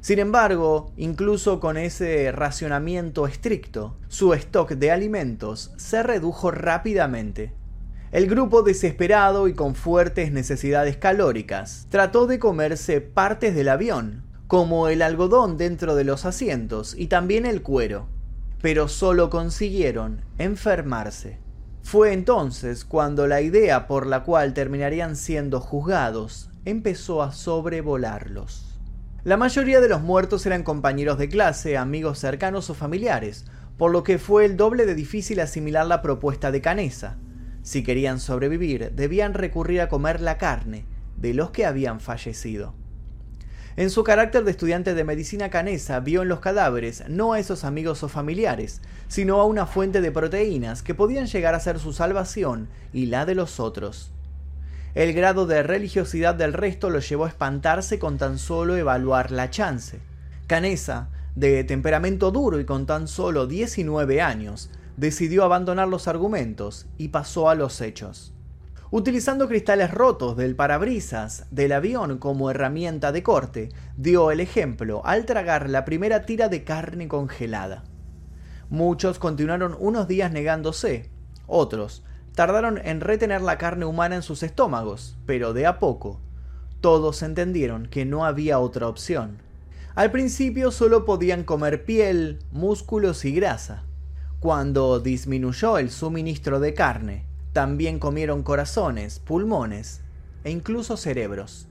Sin 0.00 0.18
embargo, 0.18 0.92
incluso 0.96 1.58
con 1.60 1.76
ese 1.76 2.30
racionamiento 2.32 3.26
estricto, 3.26 3.96
su 4.08 4.34
stock 4.34 4.72
de 4.72 4.90
alimentos 4.90 5.72
se 5.76 6.02
redujo 6.02 6.50
rápidamente. 6.50 7.52
El 8.12 8.28
grupo 8.28 8.62
desesperado 8.62 9.48
y 9.48 9.54
con 9.54 9.74
fuertes 9.74 10.30
necesidades 10.30 10.96
calóricas 10.96 11.86
trató 11.90 12.26
de 12.26 12.38
comerse 12.38 13.00
partes 13.00 13.54
del 13.54 13.68
avión, 13.68 14.22
como 14.46 14.88
el 14.88 15.02
algodón 15.02 15.56
dentro 15.56 15.96
de 15.96 16.04
los 16.04 16.24
asientos 16.24 16.94
y 16.96 17.08
también 17.08 17.46
el 17.46 17.62
cuero, 17.62 18.06
pero 18.62 18.86
solo 18.88 19.28
consiguieron 19.28 20.22
enfermarse. 20.38 21.40
Fue 21.82 22.12
entonces 22.12 22.84
cuando 22.84 23.26
la 23.26 23.40
idea 23.40 23.86
por 23.86 24.06
la 24.06 24.22
cual 24.22 24.54
terminarían 24.54 25.16
siendo 25.16 25.60
juzgados 25.60 26.50
empezó 26.64 27.22
a 27.22 27.32
sobrevolarlos. 27.32 28.75
La 29.26 29.36
mayoría 29.36 29.80
de 29.80 29.88
los 29.88 30.02
muertos 30.02 30.46
eran 30.46 30.62
compañeros 30.62 31.18
de 31.18 31.28
clase, 31.28 31.76
amigos 31.76 32.20
cercanos 32.20 32.70
o 32.70 32.74
familiares, 32.74 33.44
por 33.76 33.90
lo 33.90 34.04
que 34.04 34.18
fue 34.18 34.44
el 34.44 34.56
doble 34.56 34.86
de 34.86 34.94
difícil 34.94 35.40
asimilar 35.40 35.84
la 35.84 36.00
propuesta 36.00 36.52
de 36.52 36.60
Canesa. 36.60 37.18
Si 37.64 37.82
querían 37.82 38.20
sobrevivir, 38.20 38.92
debían 38.92 39.34
recurrir 39.34 39.80
a 39.80 39.88
comer 39.88 40.20
la 40.20 40.38
carne 40.38 40.84
de 41.16 41.34
los 41.34 41.50
que 41.50 41.66
habían 41.66 41.98
fallecido. 41.98 42.74
En 43.74 43.90
su 43.90 44.04
carácter 44.04 44.44
de 44.44 44.52
estudiante 44.52 44.94
de 44.94 45.02
medicina 45.02 45.50
canesa 45.50 45.98
vio 45.98 46.22
en 46.22 46.28
los 46.28 46.38
cadáveres 46.38 47.02
no 47.08 47.32
a 47.32 47.40
esos 47.40 47.64
amigos 47.64 48.04
o 48.04 48.08
familiares, 48.08 48.80
sino 49.08 49.40
a 49.40 49.44
una 49.44 49.66
fuente 49.66 50.02
de 50.02 50.12
proteínas 50.12 50.84
que 50.84 50.94
podían 50.94 51.26
llegar 51.26 51.56
a 51.56 51.60
ser 51.60 51.80
su 51.80 51.92
salvación 51.92 52.68
y 52.92 53.06
la 53.06 53.26
de 53.26 53.34
los 53.34 53.58
otros. 53.58 54.12
El 54.96 55.12
grado 55.12 55.46
de 55.46 55.62
religiosidad 55.62 56.34
del 56.34 56.54
resto 56.54 56.88
lo 56.88 57.00
llevó 57.00 57.26
a 57.26 57.28
espantarse 57.28 57.98
con 57.98 58.16
tan 58.16 58.38
solo 58.38 58.76
evaluar 58.76 59.30
la 59.30 59.50
chance. 59.50 60.00
Canesa, 60.46 61.10
de 61.34 61.64
temperamento 61.64 62.30
duro 62.30 62.58
y 62.60 62.64
con 62.64 62.86
tan 62.86 63.06
solo 63.06 63.46
19 63.46 64.22
años, 64.22 64.70
decidió 64.96 65.44
abandonar 65.44 65.86
los 65.86 66.08
argumentos 66.08 66.86
y 66.96 67.08
pasó 67.08 67.50
a 67.50 67.54
los 67.54 67.82
hechos. 67.82 68.32
Utilizando 68.90 69.48
cristales 69.48 69.90
rotos 69.90 70.34
del 70.34 70.56
parabrisas 70.56 71.44
del 71.50 71.72
avión 71.72 72.16
como 72.16 72.50
herramienta 72.50 73.12
de 73.12 73.22
corte, 73.22 73.68
dio 73.98 74.30
el 74.30 74.40
ejemplo 74.40 75.02
al 75.04 75.26
tragar 75.26 75.68
la 75.68 75.84
primera 75.84 76.24
tira 76.24 76.48
de 76.48 76.64
carne 76.64 77.06
congelada. 77.06 77.84
Muchos 78.70 79.18
continuaron 79.18 79.76
unos 79.78 80.08
días 80.08 80.32
negándose, 80.32 81.10
otros 81.46 82.02
tardaron 82.36 82.78
en 82.84 83.00
retener 83.00 83.40
la 83.40 83.56
carne 83.56 83.86
humana 83.86 84.14
en 84.14 84.22
sus 84.22 84.42
estómagos, 84.42 85.16
pero 85.24 85.54
de 85.54 85.64
a 85.64 85.78
poco, 85.78 86.20
todos 86.82 87.22
entendieron 87.22 87.86
que 87.86 88.04
no 88.04 88.26
había 88.26 88.58
otra 88.58 88.88
opción. 88.88 89.38
Al 89.94 90.10
principio 90.10 90.70
solo 90.70 91.06
podían 91.06 91.44
comer 91.44 91.86
piel, 91.86 92.40
músculos 92.52 93.24
y 93.24 93.32
grasa. 93.32 93.84
Cuando 94.38 95.00
disminuyó 95.00 95.78
el 95.78 95.90
suministro 95.90 96.60
de 96.60 96.74
carne, 96.74 97.24
también 97.54 97.98
comieron 97.98 98.42
corazones, 98.42 99.18
pulmones 99.18 100.02
e 100.44 100.50
incluso 100.50 100.98
cerebros. 100.98 101.68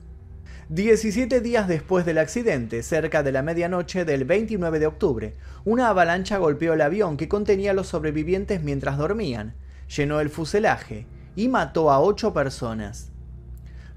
17 0.68 1.40
días 1.42 1.68
después 1.68 2.04
del 2.04 2.18
accidente, 2.18 2.82
cerca 2.82 3.22
de 3.22 3.30
la 3.30 3.42
medianoche 3.42 4.04
del 4.04 4.24
29 4.24 4.80
de 4.80 4.86
octubre, 4.88 5.36
una 5.64 5.90
avalancha 5.90 6.38
golpeó 6.38 6.72
el 6.72 6.80
avión 6.80 7.16
que 7.16 7.28
contenía 7.28 7.70
a 7.70 7.74
los 7.74 7.86
sobrevivientes 7.86 8.64
mientras 8.64 8.98
dormían, 8.98 9.54
llenó 9.88 10.20
el 10.20 10.30
fuselaje 10.30 11.06
y 11.34 11.48
mató 11.48 11.90
a 11.90 12.00
ocho 12.00 12.32
personas. 12.32 13.10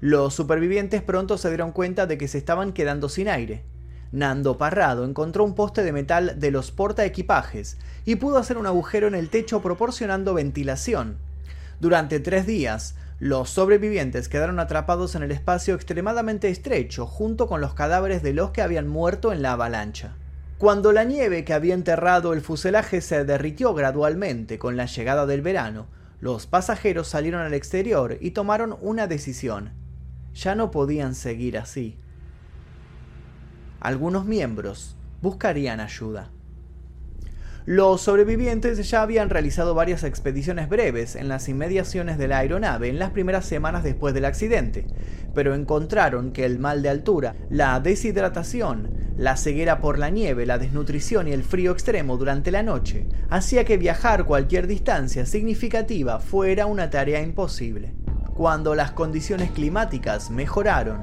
Los 0.00 0.34
supervivientes 0.34 1.02
pronto 1.02 1.36
se 1.36 1.48
dieron 1.48 1.72
cuenta 1.72 2.06
de 2.06 2.16
que 2.16 2.28
se 2.28 2.38
estaban 2.38 2.72
quedando 2.72 3.08
sin 3.08 3.28
aire. 3.28 3.64
Nando 4.12 4.58
Parrado 4.58 5.04
encontró 5.04 5.44
un 5.44 5.54
poste 5.54 5.82
de 5.82 5.92
metal 5.92 6.40
de 6.40 6.50
los 6.50 6.70
portaequipajes 6.70 7.78
y 8.04 8.16
pudo 8.16 8.38
hacer 8.38 8.58
un 8.58 8.66
agujero 8.66 9.06
en 9.06 9.14
el 9.14 9.28
techo 9.28 9.62
proporcionando 9.62 10.34
ventilación. 10.34 11.18
Durante 11.80 12.18
tres 12.18 12.46
días, 12.46 12.96
los 13.20 13.50
sobrevivientes 13.50 14.28
quedaron 14.28 14.58
atrapados 14.58 15.14
en 15.14 15.22
el 15.22 15.30
espacio 15.30 15.74
extremadamente 15.74 16.48
estrecho 16.48 17.06
junto 17.06 17.46
con 17.46 17.60
los 17.60 17.74
cadáveres 17.74 18.22
de 18.22 18.32
los 18.32 18.50
que 18.50 18.62
habían 18.62 18.88
muerto 18.88 19.32
en 19.32 19.42
la 19.42 19.52
avalancha. 19.52 20.14
Cuando 20.60 20.92
la 20.92 21.04
nieve 21.04 21.42
que 21.42 21.54
había 21.54 21.72
enterrado 21.72 22.34
el 22.34 22.42
fuselaje 22.42 23.00
se 23.00 23.24
derritió 23.24 23.72
gradualmente 23.72 24.58
con 24.58 24.76
la 24.76 24.84
llegada 24.84 25.24
del 25.24 25.40
verano, 25.40 25.86
los 26.20 26.46
pasajeros 26.46 27.08
salieron 27.08 27.40
al 27.40 27.54
exterior 27.54 28.18
y 28.20 28.32
tomaron 28.32 28.76
una 28.82 29.06
decisión. 29.06 29.70
Ya 30.34 30.54
no 30.54 30.70
podían 30.70 31.14
seguir 31.14 31.56
así. 31.56 31.96
Algunos 33.80 34.26
miembros 34.26 34.96
buscarían 35.22 35.80
ayuda. 35.80 36.28
Los 37.64 38.02
sobrevivientes 38.02 38.86
ya 38.90 39.00
habían 39.00 39.30
realizado 39.30 39.74
varias 39.74 40.04
expediciones 40.04 40.68
breves 40.68 41.16
en 41.16 41.28
las 41.28 41.48
inmediaciones 41.48 42.18
de 42.18 42.28
la 42.28 42.36
aeronave 42.36 42.90
en 42.90 42.98
las 42.98 43.12
primeras 43.12 43.46
semanas 43.46 43.82
después 43.82 44.12
del 44.12 44.26
accidente, 44.26 44.86
pero 45.34 45.54
encontraron 45.54 46.32
que 46.32 46.44
el 46.44 46.58
mal 46.58 46.82
de 46.82 46.90
altura, 46.90 47.34
la 47.48 47.80
deshidratación, 47.80 48.99
la 49.16 49.36
ceguera 49.36 49.80
por 49.80 49.98
la 49.98 50.10
nieve, 50.10 50.46
la 50.46 50.58
desnutrición 50.58 51.28
y 51.28 51.32
el 51.32 51.44
frío 51.44 51.72
extremo 51.72 52.16
durante 52.16 52.50
la 52.50 52.62
noche 52.62 53.06
hacía 53.28 53.64
que 53.64 53.76
viajar 53.76 54.24
cualquier 54.24 54.66
distancia 54.66 55.26
significativa 55.26 56.20
fuera 56.20 56.66
una 56.66 56.90
tarea 56.90 57.20
imposible. 57.20 57.94
Cuando 58.34 58.74
las 58.74 58.92
condiciones 58.92 59.50
climáticas 59.50 60.30
mejoraron, 60.30 61.02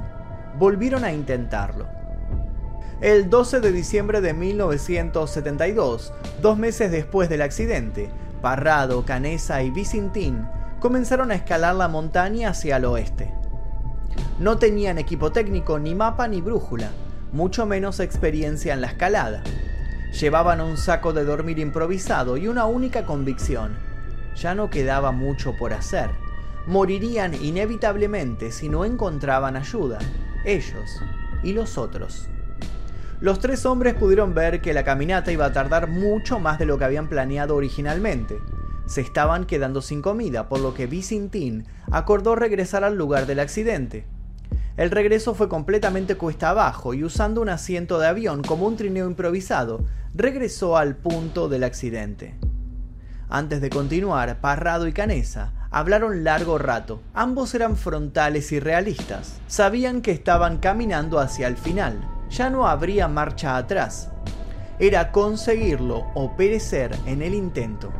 volvieron 0.57 1.03
a 1.03 1.11
intentarlo 1.11 1.97
el 3.01 3.29
12 3.29 3.59
de 3.59 3.71
diciembre 3.71 4.21
de 4.21 4.33
1972, 4.33 6.11
dos 6.41 6.57
meses 6.57 6.89
después 6.89 7.29
del 7.29 7.43
accidente, 7.43 8.09
Parrado, 8.41 9.05
Canesa 9.05 9.61
y 9.61 9.69
Vicintín 9.69 10.47
comenzaron 10.79 11.29
a 11.29 11.35
escalar 11.35 11.75
la 11.75 11.89
montaña 11.89 12.49
hacia 12.49 12.77
el 12.77 12.85
oeste. 12.85 13.31
No 14.39 14.57
tenían 14.57 14.97
equipo 14.97 15.31
técnico, 15.31 15.77
ni 15.77 15.93
mapa 15.93 16.27
ni 16.27 16.41
brújula, 16.41 16.89
mucho 17.31 17.65
menos 17.65 17.99
experiencia 17.99 18.73
en 18.73 18.81
la 18.81 18.87
escalada. 18.87 19.43
Llevaban 20.19 20.61
un 20.61 20.77
saco 20.77 21.13
de 21.13 21.25
dormir 21.25 21.59
improvisado 21.59 22.37
y 22.37 22.47
una 22.47 22.65
única 22.65 23.05
convicción. 23.05 23.77
Ya 24.35 24.55
no 24.55 24.69
quedaba 24.69 25.11
mucho 25.11 25.55
por 25.57 25.73
hacer. 25.73 26.09
Morirían 26.67 27.33
inevitablemente 27.33 28.51
si 28.51 28.69
no 28.69 28.85
encontraban 28.85 29.55
ayuda, 29.55 29.99
ellos 30.45 31.01
y 31.43 31.53
los 31.53 31.77
otros. 31.77 32.27
Los 33.19 33.39
tres 33.39 33.65
hombres 33.65 33.95
pudieron 33.95 34.33
ver 34.33 34.61
que 34.61 34.73
la 34.73 34.83
caminata 34.83 35.31
iba 35.31 35.45
a 35.45 35.53
tardar 35.53 35.87
mucho 35.87 36.39
más 36.39 36.59
de 36.59 36.65
lo 36.65 36.77
que 36.77 36.85
habían 36.85 37.09
planeado 37.09 37.55
originalmente. 37.55 38.37
Se 38.85 39.01
estaban 39.01 39.45
quedando 39.45 39.81
sin 39.81 40.01
comida, 40.01 40.47
por 40.49 40.59
lo 40.59 40.73
que 40.73 40.87
Vicintín 40.87 41.65
acordó 41.91 42.35
regresar 42.35 42.83
al 42.83 42.95
lugar 42.95 43.25
del 43.25 43.39
accidente. 43.39 44.05
El 44.77 44.91
regreso 44.91 45.33
fue 45.33 45.49
completamente 45.49 46.15
cuesta 46.15 46.51
abajo 46.51 46.93
y 46.93 47.03
usando 47.03 47.41
un 47.41 47.49
asiento 47.49 47.99
de 47.99 48.07
avión 48.07 48.43
como 48.43 48.65
un 48.65 48.77
trineo 48.77 49.07
improvisado, 49.07 49.83
regresó 50.13 50.77
al 50.77 50.95
punto 50.95 51.49
del 51.49 51.63
accidente. 51.63 52.35
Antes 53.27 53.59
de 53.59 53.69
continuar, 53.69 54.39
Parrado 54.39 54.87
y 54.87 54.93
Canesa 54.93 55.51
hablaron 55.71 56.23
largo 56.23 56.57
rato. 56.57 57.01
Ambos 57.13 57.53
eran 57.55 57.75
frontales 57.75 58.53
y 58.53 58.59
realistas. 58.59 59.39
Sabían 59.47 60.01
que 60.01 60.11
estaban 60.11 60.59
caminando 60.59 61.19
hacia 61.19 61.47
el 61.47 61.57
final 61.57 61.99
ya 62.29 62.49
no 62.49 62.67
habría 62.67 63.07
marcha 63.07 63.57
atrás. 63.57 64.09
Era 64.79 65.11
conseguirlo 65.11 66.07
o 66.13 66.35
perecer 66.35 66.95
en 67.05 67.21
el 67.21 67.33
intento. 67.33 67.91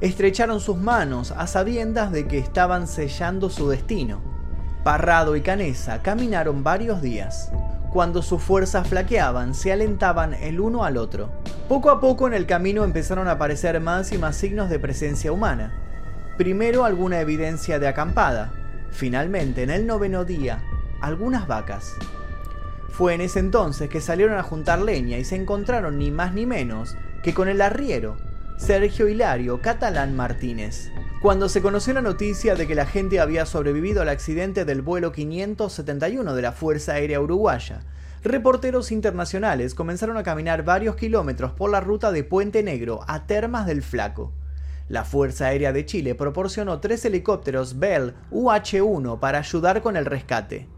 Estrecharon 0.00 0.60
sus 0.60 0.76
manos 0.76 1.32
a 1.32 1.46
sabiendas 1.46 2.12
de 2.12 2.26
que 2.28 2.38
estaban 2.38 2.86
sellando 2.86 3.50
su 3.50 3.68
destino. 3.68 4.33
Parrado 4.84 5.34
y 5.34 5.40
Canesa 5.40 6.02
caminaron 6.02 6.62
varios 6.62 7.00
días. 7.00 7.50
Cuando 7.90 8.20
sus 8.20 8.42
fuerzas 8.42 8.86
flaqueaban, 8.86 9.54
se 9.54 9.72
alentaban 9.72 10.34
el 10.34 10.60
uno 10.60 10.84
al 10.84 10.98
otro. 10.98 11.30
Poco 11.70 11.90
a 11.90 12.00
poco 12.00 12.26
en 12.26 12.34
el 12.34 12.44
camino 12.44 12.84
empezaron 12.84 13.26
a 13.26 13.32
aparecer 13.32 13.80
más 13.80 14.12
y 14.12 14.18
más 14.18 14.36
signos 14.36 14.68
de 14.68 14.78
presencia 14.78 15.32
humana. 15.32 15.72
Primero 16.36 16.84
alguna 16.84 17.18
evidencia 17.20 17.78
de 17.78 17.88
acampada. 17.88 18.52
Finalmente, 18.90 19.62
en 19.62 19.70
el 19.70 19.86
noveno 19.86 20.26
día, 20.26 20.62
algunas 21.00 21.46
vacas. 21.46 21.94
Fue 22.90 23.14
en 23.14 23.22
ese 23.22 23.38
entonces 23.38 23.88
que 23.88 24.02
salieron 24.02 24.36
a 24.36 24.42
juntar 24.42 24.82
leña 24.82 25.16
y 25.16 25.24
se 25.24 25.36
encontraron 25.36 25.96
ni 25.96 26.10
más 26.10 26.34
ni 26.34 26.44
menos 26.44 26.94
que 27.22 27.32
con 27.32 27.48
el 27.48 27.62
arriero, 27.62 28.18
Sergio 28.58 29.08
Hilario 29.08 29.62
Catalán 29.62 30.14
Martínez. 30.14 30.90
Cuando 31.24 31.48
se 31.48 31.62
conoció 31.62 31.94
la 31.94 32.02
noticia 32.02 32.54
de 32.54 32.66
que 32.66 32.74
la 32.74 32.84
gente 32.84 33.18
había 33.18 33.46
sobrevivido 33.46 34.02
al 34.02 34.10
accidente 34.10 34.66
del 34.66 34.82
vuelo 34.82 35.10
571 35.10 36.34
de 36.34 36.42
la 36.42 36.52
Fuerza 36.52 36.92
Aérea 36.92 37.18
Uruguaya, 37.18 37.80
reporteros 38.22 38.92
internacionales 38.92 39.74
comenzaron 39.74 40.18
a 40.18 40.22
caminar 40.22 40.64
varios 40.64 40.96
kilómetros 40.96 41.52
por 41.52 41.70
la 41.70 41.80
ruta 41.80 42.12
de 42.12 42.24
Puente 42.24 42.62
Negro 42.62 43.00
a 43.08 43.26
Termas 43.26 43.64
del 43.64 43.82
Flaco. 43.82 44.34
La 44.90 45.06
Fuerza 45.06 45.46
Aérea 45.46 45.72
de 45.72 45.86
Chile 45.86 46.14
proporcionó 46.14 46.80
tres 46.80 47.02
helicópteros 47.06 47.78
Bell 47.78 48.12
UH-1 48.30 49.18
para 49.18 49.38
ayudar 49.38 49.80
con 49.80 49.96
el 49.96 50.04
rescate. 50.04 50.68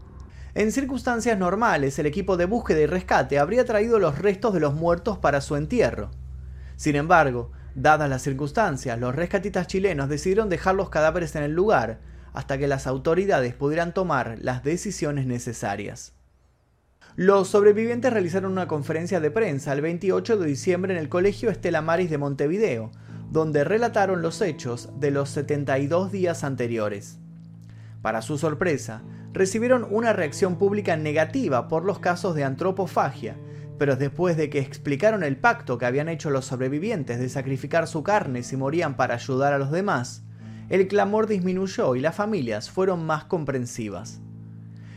En 0.55 0.71
circunstancias 0.71 1.37
normales, 1.37 1.99
el 1.99 2.05
equipo 2.05 2.37
de 2.37 2.45
búsqueda 2.45 2.79
y 2.79 2.85
rescate 2.85 3.37
habría 3.37 3.65
traído 3.65 3.99
los 3.99 4.17
restos 4.17 4.53
de 4.53 4.61
los 4.61 4.73
muertos 4.73 5.17
para 5.17 5.41
su 5.41 5.57
entierro. 5.57 6.09
Sin 6.77 6.95
embargo, 6.95 7.51
dadas 7.77 8.09
las 8.09 8.23
circunstancias, 8.23 8.99
los 8.99 9.15
rescatistas 9.15 9.67
chilenos 9.67 10.09
decidieron 10.09 10.49
dejar 10.49 10.73
los 10.73 10.89
cadáveres 10.89 11.35
en 11.35 11.43
el 11.43 11.53
lugar 11.53 11.99
hasta 12.33 12.57
que 12.57 12.67
las 12.67 12.87
autoridades 12.87 13.53
pudieran 13.53 13.93
tomar 13.93 14.37
las 14.41 14.63
decisiones 14.63 15.27
necesarias. 15.27 16.13
Los 17.15 17.49
sobrevivientes 17.49 18.11
realizaron 18.11 18.51
una 18.51 18.67
conferencia 18.67 19.19
de 19.19 19.31
prensa 19.31 19.73
el 19.73 19.81
28 19.81 20.37
de 20.37 20.47
diciembre 20.47 20.93
en 20.93 20.99
el 20.99 21.09
Colegio 21.09 21.49
Estela 21.49 21.81
Maris 21.81 22.09
de 22.09 22.17
Montevideo, 22.17 22.91
donde 23.31 23.63
relataron 23.63 24.21
los 24.21 24.41
hechos 24.41 24.89
de 24.99 25.11
los 25.11 25.29
72 25.29 26.11
días 26.11 26.43
anteriores. 26.43 27.19
Para 28.01 28.21
su 28.21 28.37
sorpresa, 28.37 29.01
recibieron 29.33 29.85
una 29.89 30.13
reacción 30.13 30.57
pública 30.57 30.97
negativa 30.97 31.67
por 31.67 31.85
los 31.85 31.99
casos 31.99 32.33
de 32.35 32.43
antropofagia, 32.43 33.35
pero 33.77 33.95
después 33.95 34.37
de 34.37 34.49
que 34.49 34.59
explicaron 34.59 35.23
el 35.23 35.37
pacto 35.37 35.77
que 35.77 35.85
habían 35.85 36.09
hecho 36.09 36.29
los 36.29 36.45
sobrevivientes 36.45 37.19
de 37.19 37.29
sacrificar 37.29 37.87
su 37.87 38.03
carne 38.03 38.43
si 38.43 38.57
morían 38.57 38.95
para 38.95 39.15
ayudar 39.15 39.53
a 39.53 39.57
los 39.57 39.71
demás, 39.71 40.23
el 40.69 40.87
clamor 40.87 41.27
disminuyó 41.27 41.95
y 41.95 41.99
las 41.99 42.15
familias 42.15 42.69
fueron 42.69 43.05
más 43.05 43.25
comprensivas. 43.25 44.19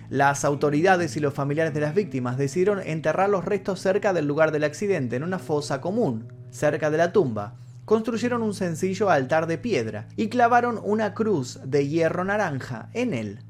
Las 0.09 0.45
autoridades 0.45 1.17
y 1.17 1.21
los 1.21 1.35
familiares 1.35 1.73
de 1.73 1.81
las 1.81 1.95
víctimas 1.95 2.37
decidieron 2.37 2.81
enterrar 2.81 3.29
los 3.29 3.45
restos 3.45 3.81
cerca 3.81 4.13
del 4.13 4.27
lugar 4.27 4.51
del 4.51 4.65
accidente 4.65 5.17
en 5.17 5.23
una 5.23 5.39
fosa 5.39 5.81
común, 5.81 6.33
cerca 6.51 6.91
de 6.91 6.99
la 6.99 7.13
tumba. 7.13 7.55
Construyeron 7.85 8.43
un 8.43 8.55
sencillo 8.55 9.11
altar 9.11 9.47
de 9.47 9.59
piedra 9.59 10.09
y 10.17 10.29
clavaron 10.29 10.81
una 10.83 11.15
cruz 11.15 11.61
de 11.65 11.87
hierro 11.87 12.25
naranja 12.25 12.89
en 12.93 13.15
él 13.15 13.45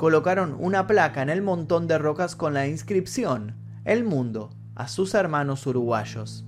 colocaron 0.00 0.56
una 0.58 0.86
placa 0.86 1.20
en 1.20 1.28
el 1.28 1.42
montón 1.42 1.86
de 1.86 1.98
rocas 1.98 2.34
con 2.34 2.54
la 2.54 2.66
inscripción 2.66 3.54
El 3.90 4.04
mundo 4.04 4.50
a 4.76 4.86
sus 4.86 5.14
hermanos 5.14 5.66
uruguayos. 5.66 6.44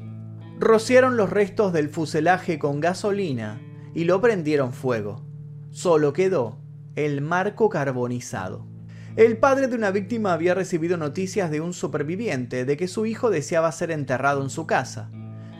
Rociaron 0.60 1.16
los 1.16 1.28
restos 1.28 1.72
del 1.72 1.88
fuselaje 1.88 2.60
con 2.60 2.78
gasolina 2.78 3.60
y 3.96 4.04
lo 4.04 4.20
prendieron 4.20 4.72
fuego. 4.72 5.26
Solo 5.72 6.12
quedó 6.12 6.60
el 6.94 7.20
marco 7.20 7.68
carbonizado. 7.68 8.68
El 9.16 9.38
padre 9.38 9.66
de 9.66 9.74
una 9.74 9.90
víctima 9.90 10.32
había 10.32 10.54
recibido 10.54 10.96
noticias 10.96 11.50
de 11.50 11.60
un 11.60 11.72
superviviente 11.72 12.64
de 12.64 12.76
que 12.76 12.86
su 12.86 13.06
hijo 13.06 13.28
deseaba 13.28 13.72
ser 13.72 13.90
enterrado 13.90 14.40
en 14.40 14.48
su 14.48 14.68
casa. 14.68 15.10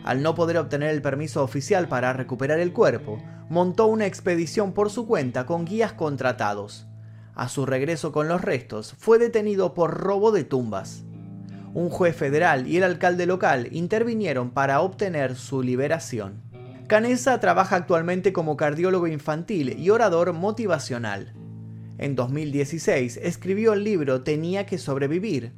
Al 0.04 0.22
no 0.22 0.36
poder 0.36 0.58
obtener 0.58 0.90
el 0.90 1.02
permiso 1.02 1.42
oficial 1.42 1.88
para 1.88 2.12
recuperar 2.12 2.60
el 2.60 2.72
cuerpo, 2.72 3.20
montó 3.48 3.86
una 3.86 4.06
expedición 4.06 4.72
por 4.72 4.88
su 4.88 5.08
cuenta 5.08 5.46
con 5.46 5.64
guías 5.64 5.94
contratados. 5.94 6.86
A 7.34 7.48
su 7.48 7.66
regreso 7.66 8.12
con 8.12 8.28
los 8.28 8.40
restos, 8.40 8.94
fue 8.98 9.18
detenido 9.18 9.74
por 9.74 9.94
robo 9.98 10.30
de 10.30 10.44
tumbas. 10.44 11.02
Un 11.74 11.88
juez 11.88 12.14
federal 12.14 12.66
y 12.66 12.76
el 12.76 12.84
alcalde 12.84 13.24
local 13.24 13.68
intervinieron 13.70 14.50
para 14.50 14.80
obtener 14.80 15.36
su 15.36 15.62
liberación. 15.62 16.42
Canessa 16.86 17.40
trabaja 17.40 17.76
actualmente 17.76 18.34
como 18.34 18.58
cardiólogo 18.58 19.06
infantil 19.06 19.78
y 19.78 19.88
orador 19.88 20.34
motivacional. 20.34 21.32
En 21.96 22.14
2016 22.14 23.18
escribió 23.22 23.72
el 23.72 23.84
libro 23.84 24.22
Tenía 24.22 24.66
que 24.66 24.76
sobrevivir. 24.76 25.52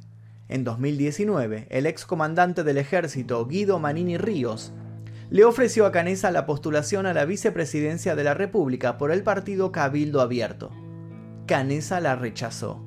En 0.47 0.63
2019, 0.63 1.67
el 1.69 1.85
excomandante 1.85 2.63
del 2.63 2.77
ejército 2.77 3.45
Guido 3.45 3.79
Manini 3.79 4.17
Ríos 4.17 4.71
le 5.29 5.43
ofreció 5.43 5.85
a 5.85 5.91
Canessa 5.91 6.31
la 6.31 6.45
postulación 6.45 7.07
a 7.07 7.13
la 7.13 7.25
vicepresidencia 7.25 8.15
de 8.15 8.23
la 8.23 8.35
República 8.35 8.97
por 8.97 9.11
el 9.11 9.23
partido 9.23 9.71
Cabildo 9.73 10.21
Abierto. 10.21 10.71
Canessa 11.47 11.99
la 11.99 12.15
rechazó. 12.15 12.81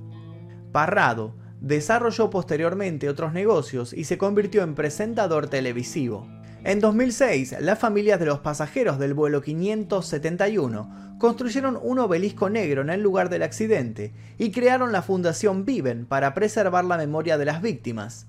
Parrado 0.73 1.35
desarrolló 1.61 2.31
posteriormente 2.31 3.09
otros 3.09 3.33
negocios 3.33 3.93
y 3.93 4.05
se 4.05 4.19
convirtió 4.19 4.63
en 4.63 4.75
presentador 4.75 5.49
televisivo. 5.49 6.27
En 6.65 6.81
2006, 6.81 7.57
las 7.61 7.79
familias 7.79 8.19
de 8.19 8.27
los 8.27 8.41
pasajeros 8.41 8.99
del 8.99 9.15
vuelo 9.15 9.43
571 9.43 11.17
construyeron 11.19 11.79
un 11.81 11.99
obelisco 11.99 12.51
negro 12.51 12.83
en 12.83 12.91
el 12.91 13.01
lugar 13.01 13.29
del 13.29 13.43
accidente 13.43 14.13
y 14.39 14.51
crearon 14.51 14.93
la 14.93 15.03
Fundación 15.03 15.65
Viven 15.65 16.07
para 16.07 16.35
preservar 16.35 16.85
la 16.85 16.97
memoria 16.97 17.39
de 17.39 17.45
las 17.45 17.63
víctimas. 17.63 18.27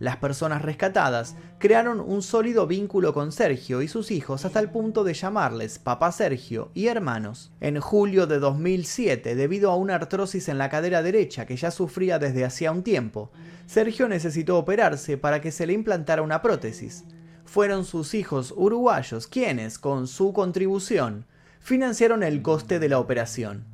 Las 0.00 0.16
personas 0.16 0.62
rescatadas 0.62 1.36
crearon 1.58 2.00
un 2.00 2.22
sólido 2.22 2.66
vínculo 2.66 3.14
con 3.14 3.30
Sergio 3.30 3.82
y 3.82 3.86
sus 3.86 4.10
hijos 4.10 4.44
hasta 4.44 4.58
el 4.58 4.70
punto 4.70 5.04
de 5.04 5.14
llamarles 5.14 5.78
papá 5.78 6.10
Sergio 6.10 6.72
y 6.74 6.88
hermanos. 6.88 7.52
En 7.60 7.78
julio 7.78 8.26
de 8.26 8.40
2007, 8.40 9.36
debido 9.36 9.70
a 9.70 9.76
una 9.76 9.94
artrosis 9.94 10.48
en 10.48 10.58
la 10.58 10.68
cadera 10.68 11.04
derecha 11.04 11.46
que 11.46 11.56
ya 11.56 11.70
sufría 11.70 12.18
desde 12.18 12.44
hacía 12.44 12.72
un 12.72 12.82
tiempo, 12.82 13.30
Sergio 13.66 14.08
necesitó 14.08 14.58
operarse 14.58 15.16
para 15.16 15.40
que 15.40 15.52
se 15.52 15.68
le 15.68 15.74
implantara 15.74 16.22
una 16.22 16.42
prótesis 16.42 17.04
fueron 17.50 17.84
sus 17.84 18.14
hijos 18.14 18.54
uruguayos 18.56 19.26
quienes, 19.26 19.80
con 19.80 20.06
su 20.06 20.32
contribución, 20.32 21.26
financiaron 21.58 22.22
el 22.22 22.42
coste 22.42 22.78
de 22.78 22.88
la 22.88 23.00
operación. 23.00 23.69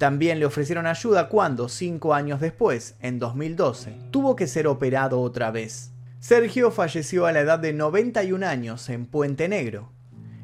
También 0.00 0.38
le 0.38 0.46
ofrecieron 0.46 0.86
ayuda 0.86 1.28
cuando, 1.28 1.68
cinco 1.68 2.14
años 2.14 2.40
después, 2.40 2.96
en 3.00 3.18
2012, 3.18 3.98
tuvo 4.10 4.34
que 4.34 4.46
ser 4.46 4.66
operado 4.66 5.20
otra 5.20 5.50
vez. 5.50 5.92
Sergio 6.20 6.70
falleció 6.70 7.26
a 7.26 7.32
la 7.32 7.40
edad 7.40 7.58
de 7.58 7.74
91 7.74 8.46
años 8.46 8.88
en 8.88 9.04
Puente 9.04 9.46
Negro, 9.46 9.92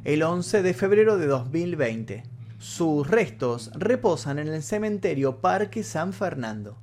el 0.04 0.22
11 0.22 0.60
de 0.60 0.74
febrero 0.74 1.16
de 1.16 1.26
2020. 1.26 2.24
Sus 2.58 3.08
restos 3.08 3.70
reposan 3.74 4.38
en 4.38 4.48
el 4.48 4.62
cementerio 4.62 5.40
Parque 5.40 5.84
San 5.84 6.12
Fernando. 6.12 6.76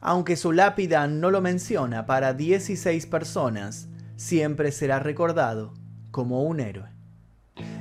Aunque 0.00 0.34
su 0.34 0.50
lápida 0.50 1.06
no 1.06 1.30
lo 1.30 1.40
menciona 1.40 2.06
para 2.06 2.34
16 2.34 3.06
personas, 3.06 3.86
siempre 4.16 4.72
será 4.72 4.98
recordado 4.98 5.74
como 6.10 6.42
un 6.42 6.58
héroe. 6.58 6.89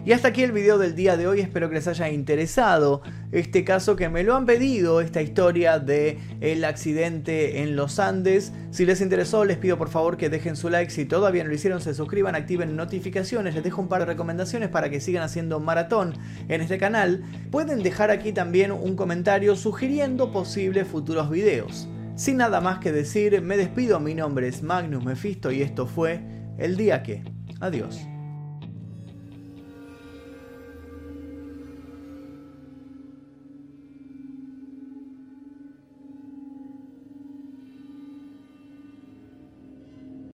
Y 0.05 0.13
hasta 0.13 0.29
aquí 0.29 0.43
el 0.43 0.53
video 0.53 0.77
del 0.77 0.95
día 0.95 1.17
de 1.17 1.27
hoy, 1.27 1.41
espero 1.41 1.67
que 1.67 1.75
les 1.75 1.87
haya 1.87 2.09
interesado 2.09 3.01
este 3.31 3.65
caso 3.65 3.97
que 3.97 4.07
me 4.07 4.23
lo 4.23 4.35
han 4.35 4.45
pedido, 4.45 5.01
esta 5.01 5.21
historia 5.21 5.77
de 5.77 6.17
el 6.39 6.63
accidente 6.63 7.61
en 7.61 7.75
los 7.75 7.99
Andes. 7.99 8.53
Si 8.71 8.85
les 8.85 9.01
interesó, 9.01 9.43
les 9.43 9.57
pido 9.57 9.77
por 9.77 9.89
favor 9.89 10.15
que 10.15 10.29
dejen 10.29 10.55
su 10.55 10.69
like, 10.69 10.89
si 10.89 11.05
todavía 11.05 11.43
no 11.43 11.49
lo 11.49 11.55
hicieron, 11.55 11.81
se 11.81 11.93
suscriban, 11.93 12.35
activen 12.35 12.77
notificaciones, 12.77 13.55
les 13.55 13.63
dejo 13.63 13.81
un 13.81 13.89
par 13.89 13.99
de 13.99 14.05
recomendaciones 14.05 14.69
para 14.69 14.89
que 14.89 15.01
sigan 15.01 15.21
haciendo 15.21 15.59
maratón 15.59 16.13
en 16.47 16.61
este 16.61 16.77
canal. 16.77 17.23
Pueden 17.51 17.83
dejar 17.83 18.09
aquí 18.09 18.31
también 18.31 18.71
un 18.71 18.95
comentario 18.95 19.55
sugiriendo 19.57 20.31
posibles 20.31 20.87
futuros 20.87 21.29
videos. 21.29 21.89
Sin 22.15 22.37
nada 22.37 22.61
más 22.61 22.79
que 22.79 22.91
decir, 22.91 23.41
me 23.41 23.57
despido, 23.57 23.99
mi 23.99 24.15
nombre 24.15 24.47
es 24.47 24.63
Magnus 24.63 25.03
Mephisto 25.03 25.51
y 25.51 25.61
esto 25.61 25.87
fue 25.87 26.21
El 26.57 26.77
Día 26.77 27.03
que. 27.03 27.23
Adiós. 27.59 28.08